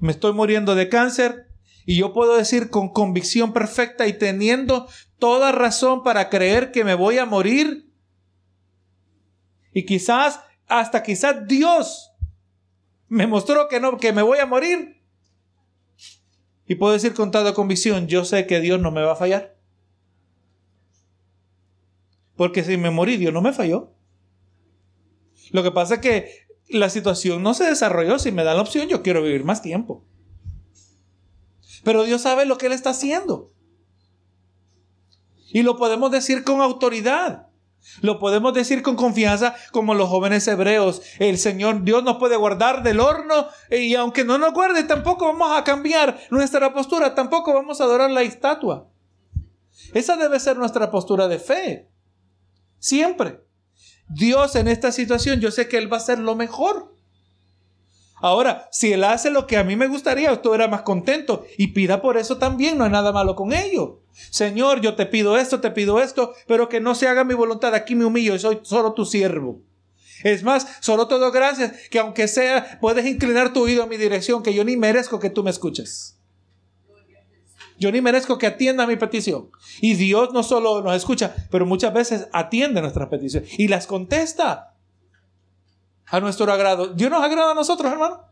[0.00, 1.48] Me estoy muriendo de cáncer
[1.86, 4.88] y yo puedo decir con convicción perfecta y teniendo
[5.18, 7.90] toda razón para creer que me voy a morir.
[9.72, 12.12] Y quizás, hasta quizás Dios
[13.08, 15.02] me mostró que no, que me voy a morir.
[16.66, 19.56] Y puedo decir con toda convicción, yo sé que Dios no me va a fallar.
[22.36, 23.92] Porque si me morí, Dios no me falló.
[25.50, 28.18] Lo que pasa es que la situación no se desarrolló.
[28.18, 30.04] Si me da la opción, yo quiero vivir más tiempo.
[31.82, 33.50] Pero Dios sabe lo que Él está haciendo.
[35.50, 37.48] Y lo podemos decir con autoridad.
[38.00, 41.02] Lo podemos decir con confianza como los jóvenes hebreos.
[41.18, 45.56] El Señor Dios nos puede guardar del horno y aunque no nos guarde, tampoco vamos
[45.56, 48.88] a cambiar nuestra postura, tampoco vamos a adorar la estatua.
[49.92, 51.90] Esa debe ser nuestra postura de fe.
[52.78, 53.44] Siempre.
[54.08, 56.94] Dios en esta situación, yo sé que Él va a hacer lo mejor.
[58.16, 61.68] Ahora, si Él hace lo que a mí me gustaría, usted era más contento y
[61.68, 64.00] pida por eso también, no hay nada malo con ello.
[64.30, 67.74] Señor, yo te pido esto, te pido esto, pero que no se haga mi voluntad,
[67.74, 69.60] aquí me humillo, soy solo tu siervo.
[70.22, 74.42] Es más, solo todo gracias, que aunque sea, puedes inclinar tu oído a mi dirección,
[74.42, 76.13] que yo ni merezco que tú me escuches.
[77.78, 79.50] Yo ni merezco que atienda mi petición.
[79.80, 84.74] Y Dios no solo nos escucha, pero muchas veces atiende nuestras peticiones y las contesta
[86.06, 86.88] a nuestro agrado.
[86.88, 88.22] Dios nos agrada a nosotros, hermano.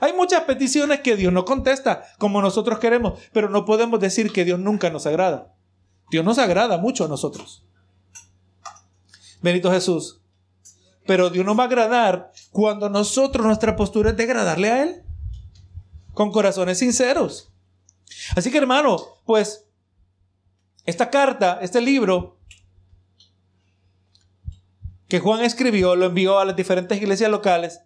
[0.00, 4.44] Hay muchas peticiones que Dios no contesta como nosotros queremos, pero no podemos decir que
[4.44, 5.52] Dios nunca nos agrada.
[6.10, 7.64] Dios nos agrada mucho a nosotros.
[9.42, 10.20] Benito Jesús.
[11.06, 15.02] Pero Dios nos va a agradar cuando nosotros nuestra postura es de agradarle a Él.
[16.14, 17.49] Con corazones sinceros.
[18.36, 19.66] Así que hermano, pues
[20.84, 22.38] esta carta, este libro
[25.08, 27.80] que Juan escribió, lo envió a las diferentes iglesias locales,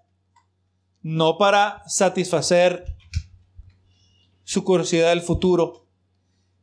[1.03, 2.97] no para satisfacer
[4.45, 5.87] su curiosidad del futuro,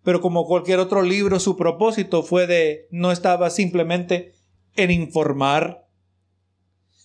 [0.03, 4.33] pero como cualquier otro libro, su propósito fue de, no estaba simplemente
[4.75, 5.87] en informar,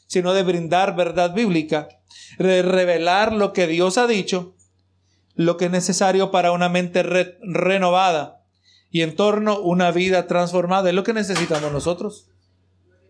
[0.07, 1.89] sino de brindar verdad bíblica,
[2.39, 4.56] de revelar lo que Dios ha dicho
[5.37, 8.43] lo que es necesario para una mente renovada
[8.91, 10.89] y en torno a una vida transformada.
[10.89, 12.29] Es lo que necesitamos nosotros.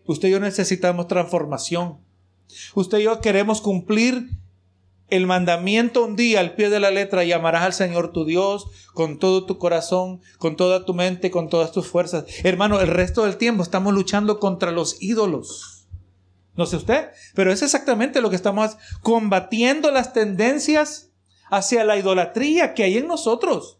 [0.05, 1.97] Usted y yo necesitamos transformación.
[2.75, 4.29] Usted y yo queremos cumplir
[5.09, 8.67] el mandamiento un día al pie de la letra y amarás al Señor tu Dios
[8.93, 12.25] con todo tu corazón, con toda tu mente, con todas tus fuerzas.
[12.43, 15.87] Hermano, el resto del tiempo estamos luchando contra los ídolos.
[16.55, 21.06] No sé usted, pero es exactamente lo que estamos combatiendo las tendencias
[21.49, 23.79] hacia la idolatría que hay en nosotros.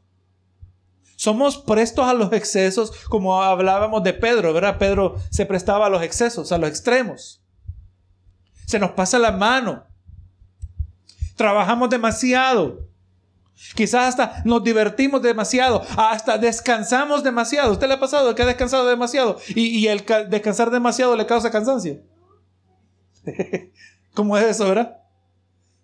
[1.15, 4.77] Somos prestos a los excesos, como hablábamos de Pedro, ¿verdad?
[4.77, 7.41] Pedro se prestaba a los excesos, a los extremos.
[8.67, 9.87] Se nos pasa la mano.
[11.35, 12.87] Trabajamos demasiado.
[13.73, 17.71] Quizás hasta nos divertimos demasiado, hasta descansamos demasiado.
[17.71, 21.49] ¿Usted le ha pasado que ha descansado demasiado y, y el descansar demasiado le causa
[21.49, 22.03] cansancio?
[24.13, 24.97] ¿Cómo es eso, verdad?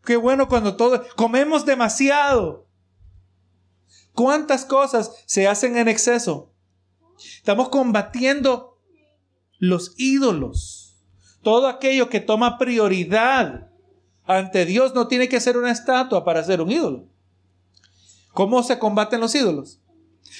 [0.05, 1.03] Qué bueno cuando todo...
[1.15, 2.67] Comemos demasiado.
[4.13, 6.51] ¿Cuántas cosas se hacen en exceso?
[7.17, 8.77] Estamos combatiendo
[9.57, 10.97] los ídolos.
[11.41, 13.69] Todo aquello que toma prioridad
[14.25, 17.07] ante Dios no tiene que ser una estatua para ser un ídolo.
[18.33, 19.79] ¿Cómo se combaten los ídolos?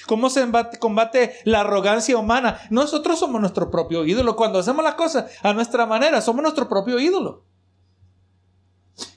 [0.08, 0.46] ¿Cómo se
[0.80, 2.60] combate la arrogancia humana?
[2.70, 4.36] Nosotros somos nuestro propio ídolo.
[4.36, 7.46] Cuando hacemos las cosas a nuestra manera, somos nuestro propio ídolo.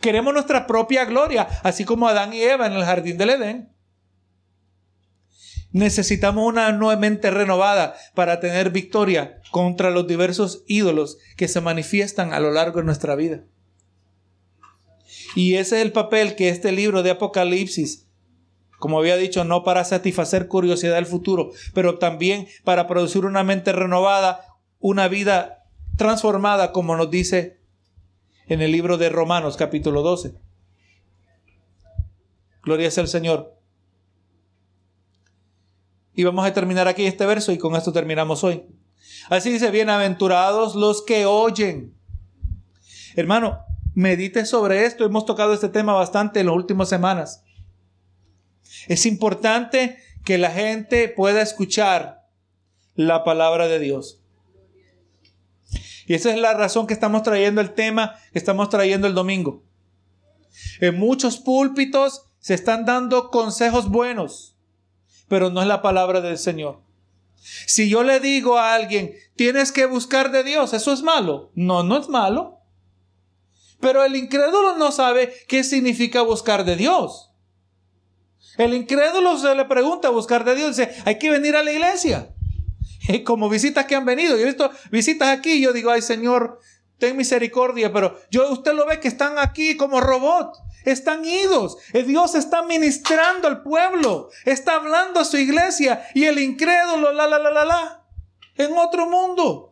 [0.00, 3.72] Queremos nuestra propia gloria, así como Adán y Eva en el jardín del Edén.
[5.72, 12.32] Necesitamos una nueva mente renovada para tener victoria contra los diversos ídolos que se manifiestan
[12.32, 13.44] a lo largo de nuestra vida.
[15.34, 18.08] Y ese es el papel que este libro de Apocalipsis,
[18.78, 23.72] como había dicho, no para satisfacer curiosidad del futuro, pero también para producir una mente
[23.72, 24.46] renovada,
[24.78, 25.64] una vida
[25.98, 27.55] transformada, como nos dice
[28.48, 30.34] en el libro de Romanos capítulo 12.
[32.62, 33.56] Gloria sea al Señor.
[36.14, 38.64] Y vamos a terminar aquí este verso y con esto terminamos hoy.
[39.28, 41.94] Así dice, bienaventurados los que oyen.
[43.14, 43.60] Hermano,
[43.94, 45.04] medite sobre esto.
[45.04, 47.44] Hemos tocado este tema bastante en las últimas semanas.
[48.88, 52.26] Es importante que la gente pueda escuchar
[52.94, 54.22] la palabra de Dios.
[56.06, 59.64] Y esa es la razón que estamos trayendo el tema que estamos trayendo el domingo.
[60.80, 64.56] En muchos púlpitos se están dando consejos buenos,
[65.28, 66.80] pero no es la palabra del Señor.
[67.66, 71.50] Si yo le digo a alguien, tienes que buscar de Dios, ¿eso es malo?
[71.54, 72.60] No, no es malo.
[73.80, 77.30] Pero el incrédulo no sabe qué significa buscar de Dios.
[78.56, 82.34] El incrédulo se le pregunta buscar de Dios, dice, hay que venir a la iglesia.
[83.24, 84.36] como visitas que han venido.
[84.36, 86.60] Yo he visto visitas aquí y yo digo, ay Señor,
[86.98, 90.56] ten misericordia, pero yo, usted lo ve que están aquí como robot.
[90.84, 91.78] Están idos.
[91.92, 94.30] Dios está ministrando al pueblo.
[94.44, 96.06] Está hablando a su iglesia.
[96.14, 98.04] Y el incrédulo, la, la, la, la, la.
[98.54, 99.65] En otro mundo.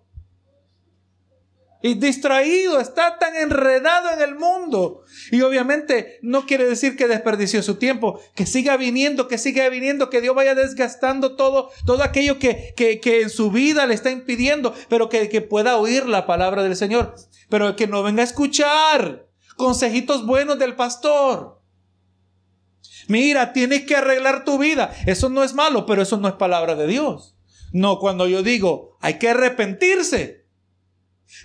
[1.84, 5.02] Y distraído, está tan enredado en el mundo.
[5.30, 10.08] Y obviamente no quiere decir que desperdició su tiempo, que siga viniendo, que siga viniendo,
[10.08, 14.10] que Dios vaya desgastando todo, todo aquello que, que, que en su vida le está
[14.10, 17.16] impidiendo, pero que, que pueda oír la palabra del Señor,
[17.50, 19.28] pero que no venga a escuchar
[19.58, 21.60] consejitos buenos del pastor.
[23.08, 24.90] Mira, tienes que arreglar tu vida.
[25.04, 27.36] Eso no es malo, pero eso no es palabra de Dios.
[27.72, 30.43] No, cuando yo digo, hay que arrepentirse.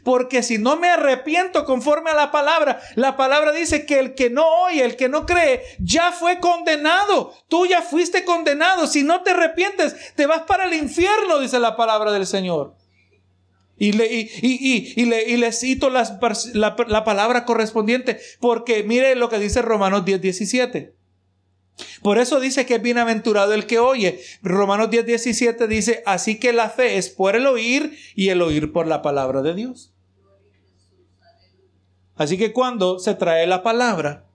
[0.04, 4.30] Porque si no me arrepiento conforme a la palabra, la palabra dice que el que
[4.30, 7.34] no oye, el que no cree, ya fue condenado.
[7.48, 8.88] Tú ya fuiste condenado.
[8.88, 12.76] Si no te arrepientes, te vas para el infierno, dice la palabra del Señor.
[13.78, 16.20] Y le, y, y, y, le, cito la,
[16.54, 20.99] la, palabra correspondiente, porque mire lo que dice Romanos 10, 17.
[22.02, 24.20] Por eso dice que es bienaventurado el que oye.
[24.42, 28.72] Romanos 10, 17 dice, así que la fe es por el oír y el oír
[28.72, 29.94] por la palabra de Dios.
[32.16, 34.26] Así que cuando se trae la palabra,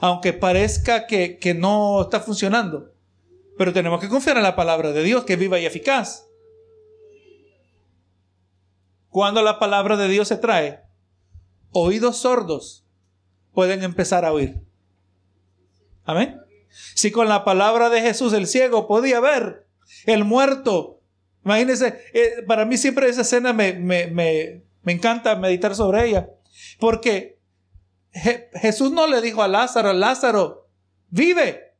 [0.00, 2.92] aunque parezca que, que no está funcionando,
[3.56, 6.26] pero tenemos que confiar en la palabra de Dios, que es viva y eficaz.
[9.08, 10.82] Cuando la palabra de Dios se trae,
[11.70, 12.84] oídos sordos
[13.54, 14.60] pueden empezar a oír.
[16.04, 16.38] Amén.
[16.94, 19.66] Si con la palabra de Jesús el ciego podía ver,
[20.04, 21.00] el muerto,
[21.44, 26.28] imagínense, eh, para mí siempre esa escena me, me, me, me encanta meditar sobre ella,
[26.78, 27.38] porque
[28.54, 30.68] Jesús no le dijo a Lázaro, Lázaro,
[31.08, 31.74] vive.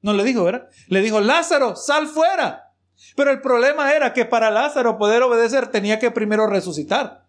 [0.00, 0.68] No le dijo, ¿verdad?
[0.88, 2.72] Le dijo, Lázaro, sal fuera.
[3.16, 7.26] Pero el problema era que para Lázaro poder obedecer tenía que primero resucitar.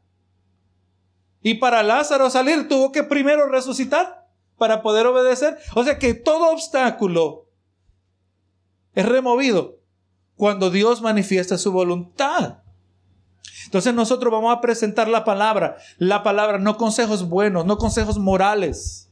[1.42, 4.19] Y para Lázaro salir tuvo que primero resucitar
[4.60, 5.58] para poder obedecer.
[5.74, 7.48] O sea que todo obstáculo
[8.94, 9.80] es removido
[10.36, 12.60] cuando Dios manifiesta su voluntad.
[13.66, 19.12] Entonces nosotros vamos a presentar la palabra, la palabra, no consejos buenos, no consejos morales,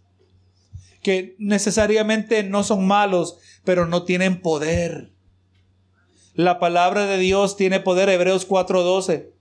[1.01, 5.13] que necesariamente no son malos, pero no tienen poder.
[6.33, 9.33] La palabra de Dios tiene poder, Hebreos 4:12.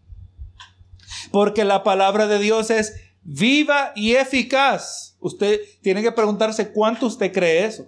[1.31, 5.16] Porque la palabra de Dios es viva y eficaz.
[5.27, 7.87] Usted tiene que preguntarse cuánto usted cree eso.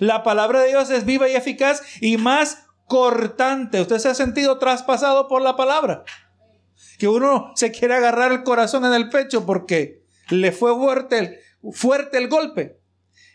[0.00, 3.80] La palabra de Dios es viva y eficaz y más cortante.
[3.80, 6.04] Usted se ha sentido traspasado por la palabra.
[6.98, 11.40] Que uno se quiere agarrar el corazón en el pecho porque le fue fuerte
[11.72, 12.80] fuerte el golpe.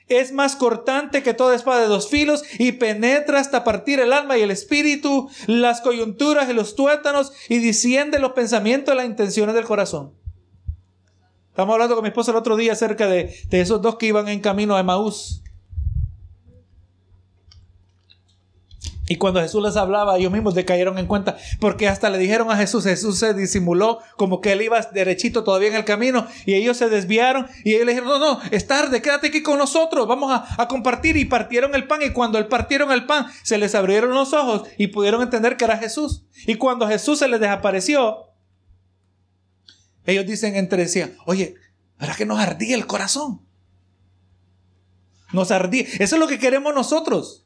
[0.07, 4.37] Es más cortante que toda espada de dos filos y penetra hasta partir el alma
[4.37, 9.55] y el espíritu, las coyunturas y los tuétanos y desciende los pensamientos y las intenciones
[9.55, 10.18] del corazón.
[11.59, 14.39] Estamos hablando con mi esposa el otro día acerca de, esos dos que iban en
[14.39, 15.43] camino a Emaús.
[19.09, 22.49] Y cuando Jesús les hablaba, ellos mismos le cayeron en cuenta, porque hasta le dijeron
[22.49, 26.53] a Jesús, Jesús se disimuló como que él iba derechito todavía en el camino, y
[26.53, 30.07] ellos se desviaron, y ellos le dijeron, no, no, es tarde, quédate aquí con nosotros,
[30.07, 33.57] vamos a, a compartir, y partieron el pan, y cuando él partieron el pan, se
[33.57, 36.23] les abrieron los ojos, y pudieron entender que era Jesús.
[36.47, 38.28] Y cuando Jesús se les desapareció,
[40.05, 41.55] ellos dicen entre sí, oye,
[41.99, 43.41] ¿verdad que nos ardía el corazón?
[45.31, 45.85] Nos ardía.
[45.99, 47.45] Eso es lo que queremos nosotros.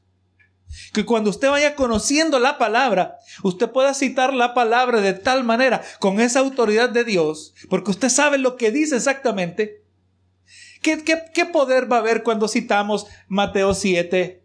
[0.91, 5.83] Que cuando usted vaya conociendo la palabra, usted pueda citar la palabra de tal manera,
[5.99, 9.83] con esa autoridad de Dios, porque usted sabe lo que dice exactamente.
[10.81, 14.42] ¿Qué, qué, qué poder va a haber cuando citamos Mateo 7,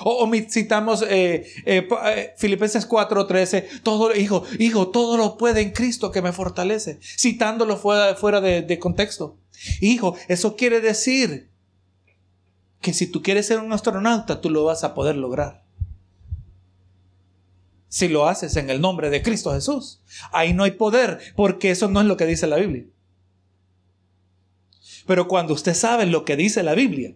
[0.00, 6.10] o, citamos eh, eh, eh Filipenses 4:13, todo, hijo, hijo, todo lo puede en Cristo
[6.10, 9.36] que me fortalece, citándolo fuera, fuera de, de contexto.
[9.80, 11.50] Hijo, eso quiere decir
[12.80, 15.64] que si tú quieres ser un astronauta, tú lo vas a poder lograr.
[17.88, 21.88] Si lo haces en el nombre de Cristo Jesús, ahí no hay poder, porque eso
[21.88, 22.84] no es lo que dice la Biblia.
[25.06, 27.14] Pero cuando usted sabe lo que dice la Biblia,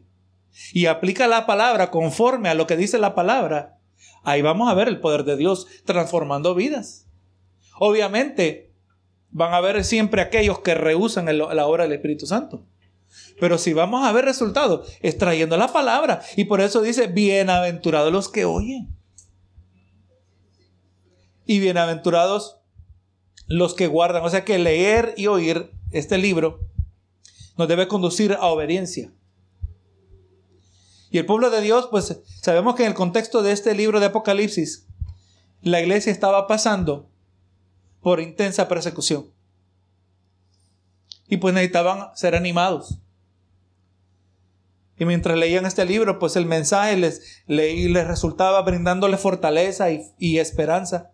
[0.72, 3.78] y aplica la palabra conforme a lo que dice la palabra,
[4.22, 7.07] ahí vamos a ver el poder de Dios transformando vidas.
[7.78, 8.72] Obviamente,
[9.30, 12.64] van a ver siempre aquellos que rehusan la obra del Espíritu Santo.
[13.40, 16.22] Pero si vamos a ver resultados, es trayendo la palabra.
[16.36, 18.88] Y por eso dice, bienaventurados los que oyen.
[21.44, 22.59] Y bienaventurados
[23.46, 24.24] los que guardan.
[24.24, 26.61] O sea que leer y oír este libro
[27.59, 29.12] nos debe conducir a obediencia.
[31.12, 34.06] Y el pueblo de Dios, pues sabemos que en el contexto de este libro de
[34.06, 34.86] Apocalipsis,
[35.60, 37.10] la iglesia estaba pasando
[38.00, 39.30] por intensa persecución.
[41.28, 42.98] Y pues necesitaban ser animados.
[44.96, 50.38] Y mientras leían este libro, pues el mensaje les, les resultaba brindándoles fortaleza y, y
[50.38, 51.11] esperanza.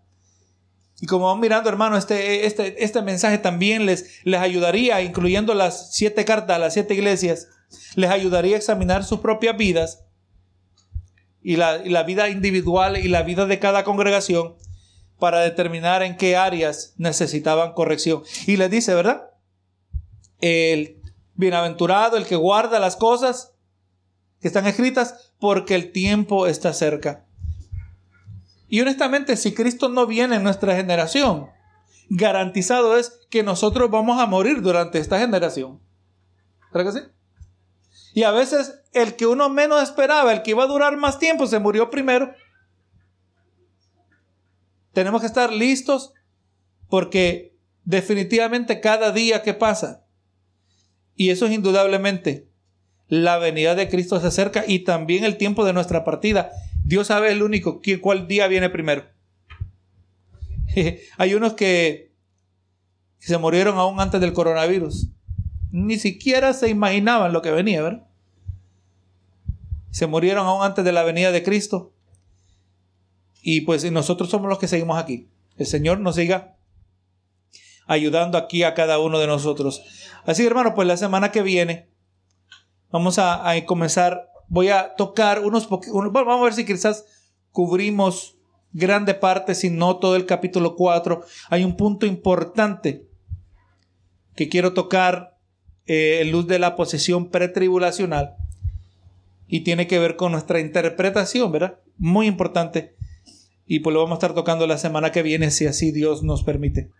[1.00, 5.94] Y como vamos mirando, hermano, este, este, este mensaje también les, les ayudaría, incluyendo las
[5.94, 7.48] siete cartas a las siete iglesias,
[7.94, 10.04] les ayudaría a examinar sus propias vidas
[11.42, 14.56] y la, y la vida individual y la vida de cada congregación
[15.18, 18.22] para determinar en qué áreas necesitaban corrección.
[18.46, 19.30] Y les dice, ¿verdad?
[20.40, 21.00] El
[21.34, 23.54] bienaventurado, el que guarda las cosas
[24.40, 27.27] que están escritas, porque el tiempo está cerca.
[28.68, 31.48] Y honestamente, si Cristo no viene en nuestra generación,
[32.10, 35.80] garantizado es que nosotros vamos a morir durante esta generación.
[36.72, 37.06] ¿Verdad que sí?
[38.14, 41.46] Y a veces el que uno menos esperaba, el que iba a durar más tiempo,
[41.46, 42.32] se murió primero.
[44.92, 46.12] Tenemos que estar listos
[46.88, 50.04] porque definitivamente cada día que pasa,
[51.14, 52.48] y eso es indudablemente,
[53.08, 56.50] la venida de Cristo se acerca y también el tiempo de nuestra partida.
[56.88, 59.04] Dios sabe el único cuál día viene primero.
[61.18, 62.14] Hay unos que
[63.18, 65.10] se murieron aún antes del coronavirus.
[65.70, 68.06] Ni siquiera se imaginaban lo que venía, ¿verdad?
[69.90, 71.92] Se murieron aún antes de la venida de Cristo.
[73.42, 75.28] Y pues nosotros somos los que seguimos aquí.
[75.58, 76.56] El Señor nos siga
[77.86, 79.82] ayudando aquí a cada uno de nosotros.
[80.24, 81.90] Así, hermano, pues la semana que viene
[82.90, 84.30] vamos a, comenzar.
[84.48, 85.94] Voy a tocar unos poquitos.
[86.12, 87.04] Vamos a ver si quizás
[87.52, 88.36] cubrimos
[88.72, 91.22] grande parte, si no todo el capítulo 4.
[91.50, 93.06] Hay un punto importante
[94.34, 95.36] que quiero tocar
[95.86, 98.36] eh, en luz de la posesión pretribulacional
[99.48, 101.78] y tiene que ver con nuestra interpretación, ¿verdad?
[101.96, 102.94] Muy importante.
[103.66, 106.42] Y pues lo vamos a estar tocando la semana que viene, si así Dios nos
[106.42, 106.90] permite.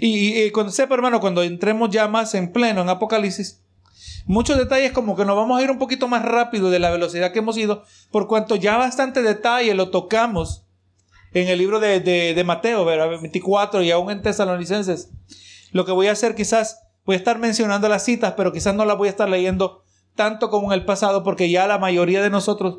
[0.00, 3.62] Y, cuando sepa, hermano, cuando entremos ya más en pleno en Apocalipsis,
[4.24, 7.32] muchos detalles como que nos vamos a ir un poquito más rápido de la velocidad
[7.32, 10.66] que hemos ido, por cuanto ya bastante detalle lo tocamos
[11.32, 13.08] en el libro de, de Mateo, ¿verdad?
[13.08, 15.10] 24 y aún en Tesalonicenses.
[15.72, 18.84] Lo que voy a hacer quizás, voy a estar mencionando las citas, pero quizás no
[18.84, 19.82] las voy a estar leyendo
[20.14, 22.78] tanto como en el pasado, porque ya la mayoría de nosotros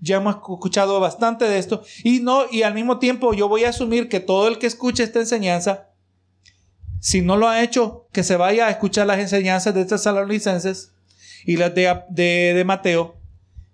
[0.00, 1.82] ya hemos escuchado bastante de esto.
[2.04, 5.02] Y no, y al mismo tiempo yo voy a asumir que todo el que escuche
[5.02, 5.90] esta enseñanza,
[7.06, 10.92] si no lo ha hecho, que se vaya a escuchar las enseñanzas de estas licenses
[11.44, 13.20] y las de, de, de Mateo,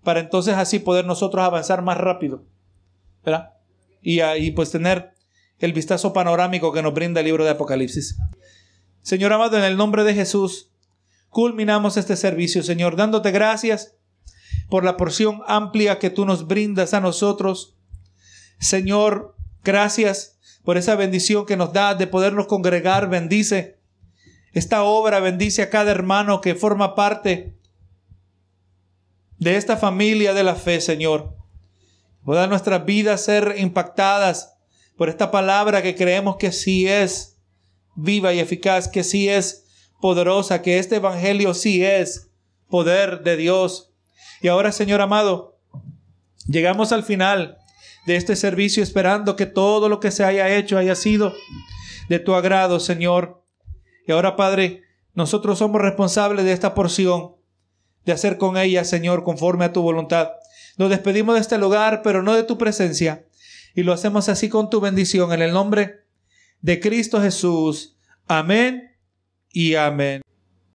[0.04, 2.44] para entonces así poder nosotros avanzar más rápido.
[3.24, 3.54] ¿Verdad?
[4.02, 5.14] Y, y pues tener
[5.60, 8.18] el vistazo panorámico que nos brinda el libro de Apocalipsis.
[9.00, 10.70] Señor amado, en el nombre de Jesús,
[11.30, 13.96] culminamos este servicio, Señor, dándote gracias
[14.68, 17.78] por la porción amplia que tú nos brindas a nosotros.
[18.58, 23.08] Señor, gracias por esa bendición que nos da de podernos congregar.
[23.08, 23.78] Bendice
[24.52, 27.56] esta obra, bendice a cada hermano que forma parte
[29.38, 31.36] de esta familia de la fe, Señor.
[32.24, 34.54] Pueda nuestras vidas ser impactadas
[34.96, 37.38] por esta palabra que creemos que sí es
[37.96, 42.30] viva y eficaz, que sí es poderosa, que este Evangelio sí es
[42.68, 43.92] poder de Dios.
[44.40, 45.58] Y ahora, Señor amado,
[46.46, 47.58] llegamos al final
[48.06, 51.32] de este servicio esperando que todo lo que se haya hecho haya sido
[52.08, 53.44] de tu agrado, Señor.
[54.06, 54.82] Y ahora, Padre,
[55.14, 57.36] nosotros somos responsables de esta porción,
[58.04, 60.30] de hacer con ella, Señor, conforme a tu voluntad.
[60.78, 63.26] Nos despedimos de este lugar, pero no de tu presencia.
[63.74, 66.04] Y lo hacemos así con tu bendición, en el nombre
[66.60, 67.96] de Cristo Jesús.
[68.26, 68.96] Amén
[69.50, 70.22] y amén.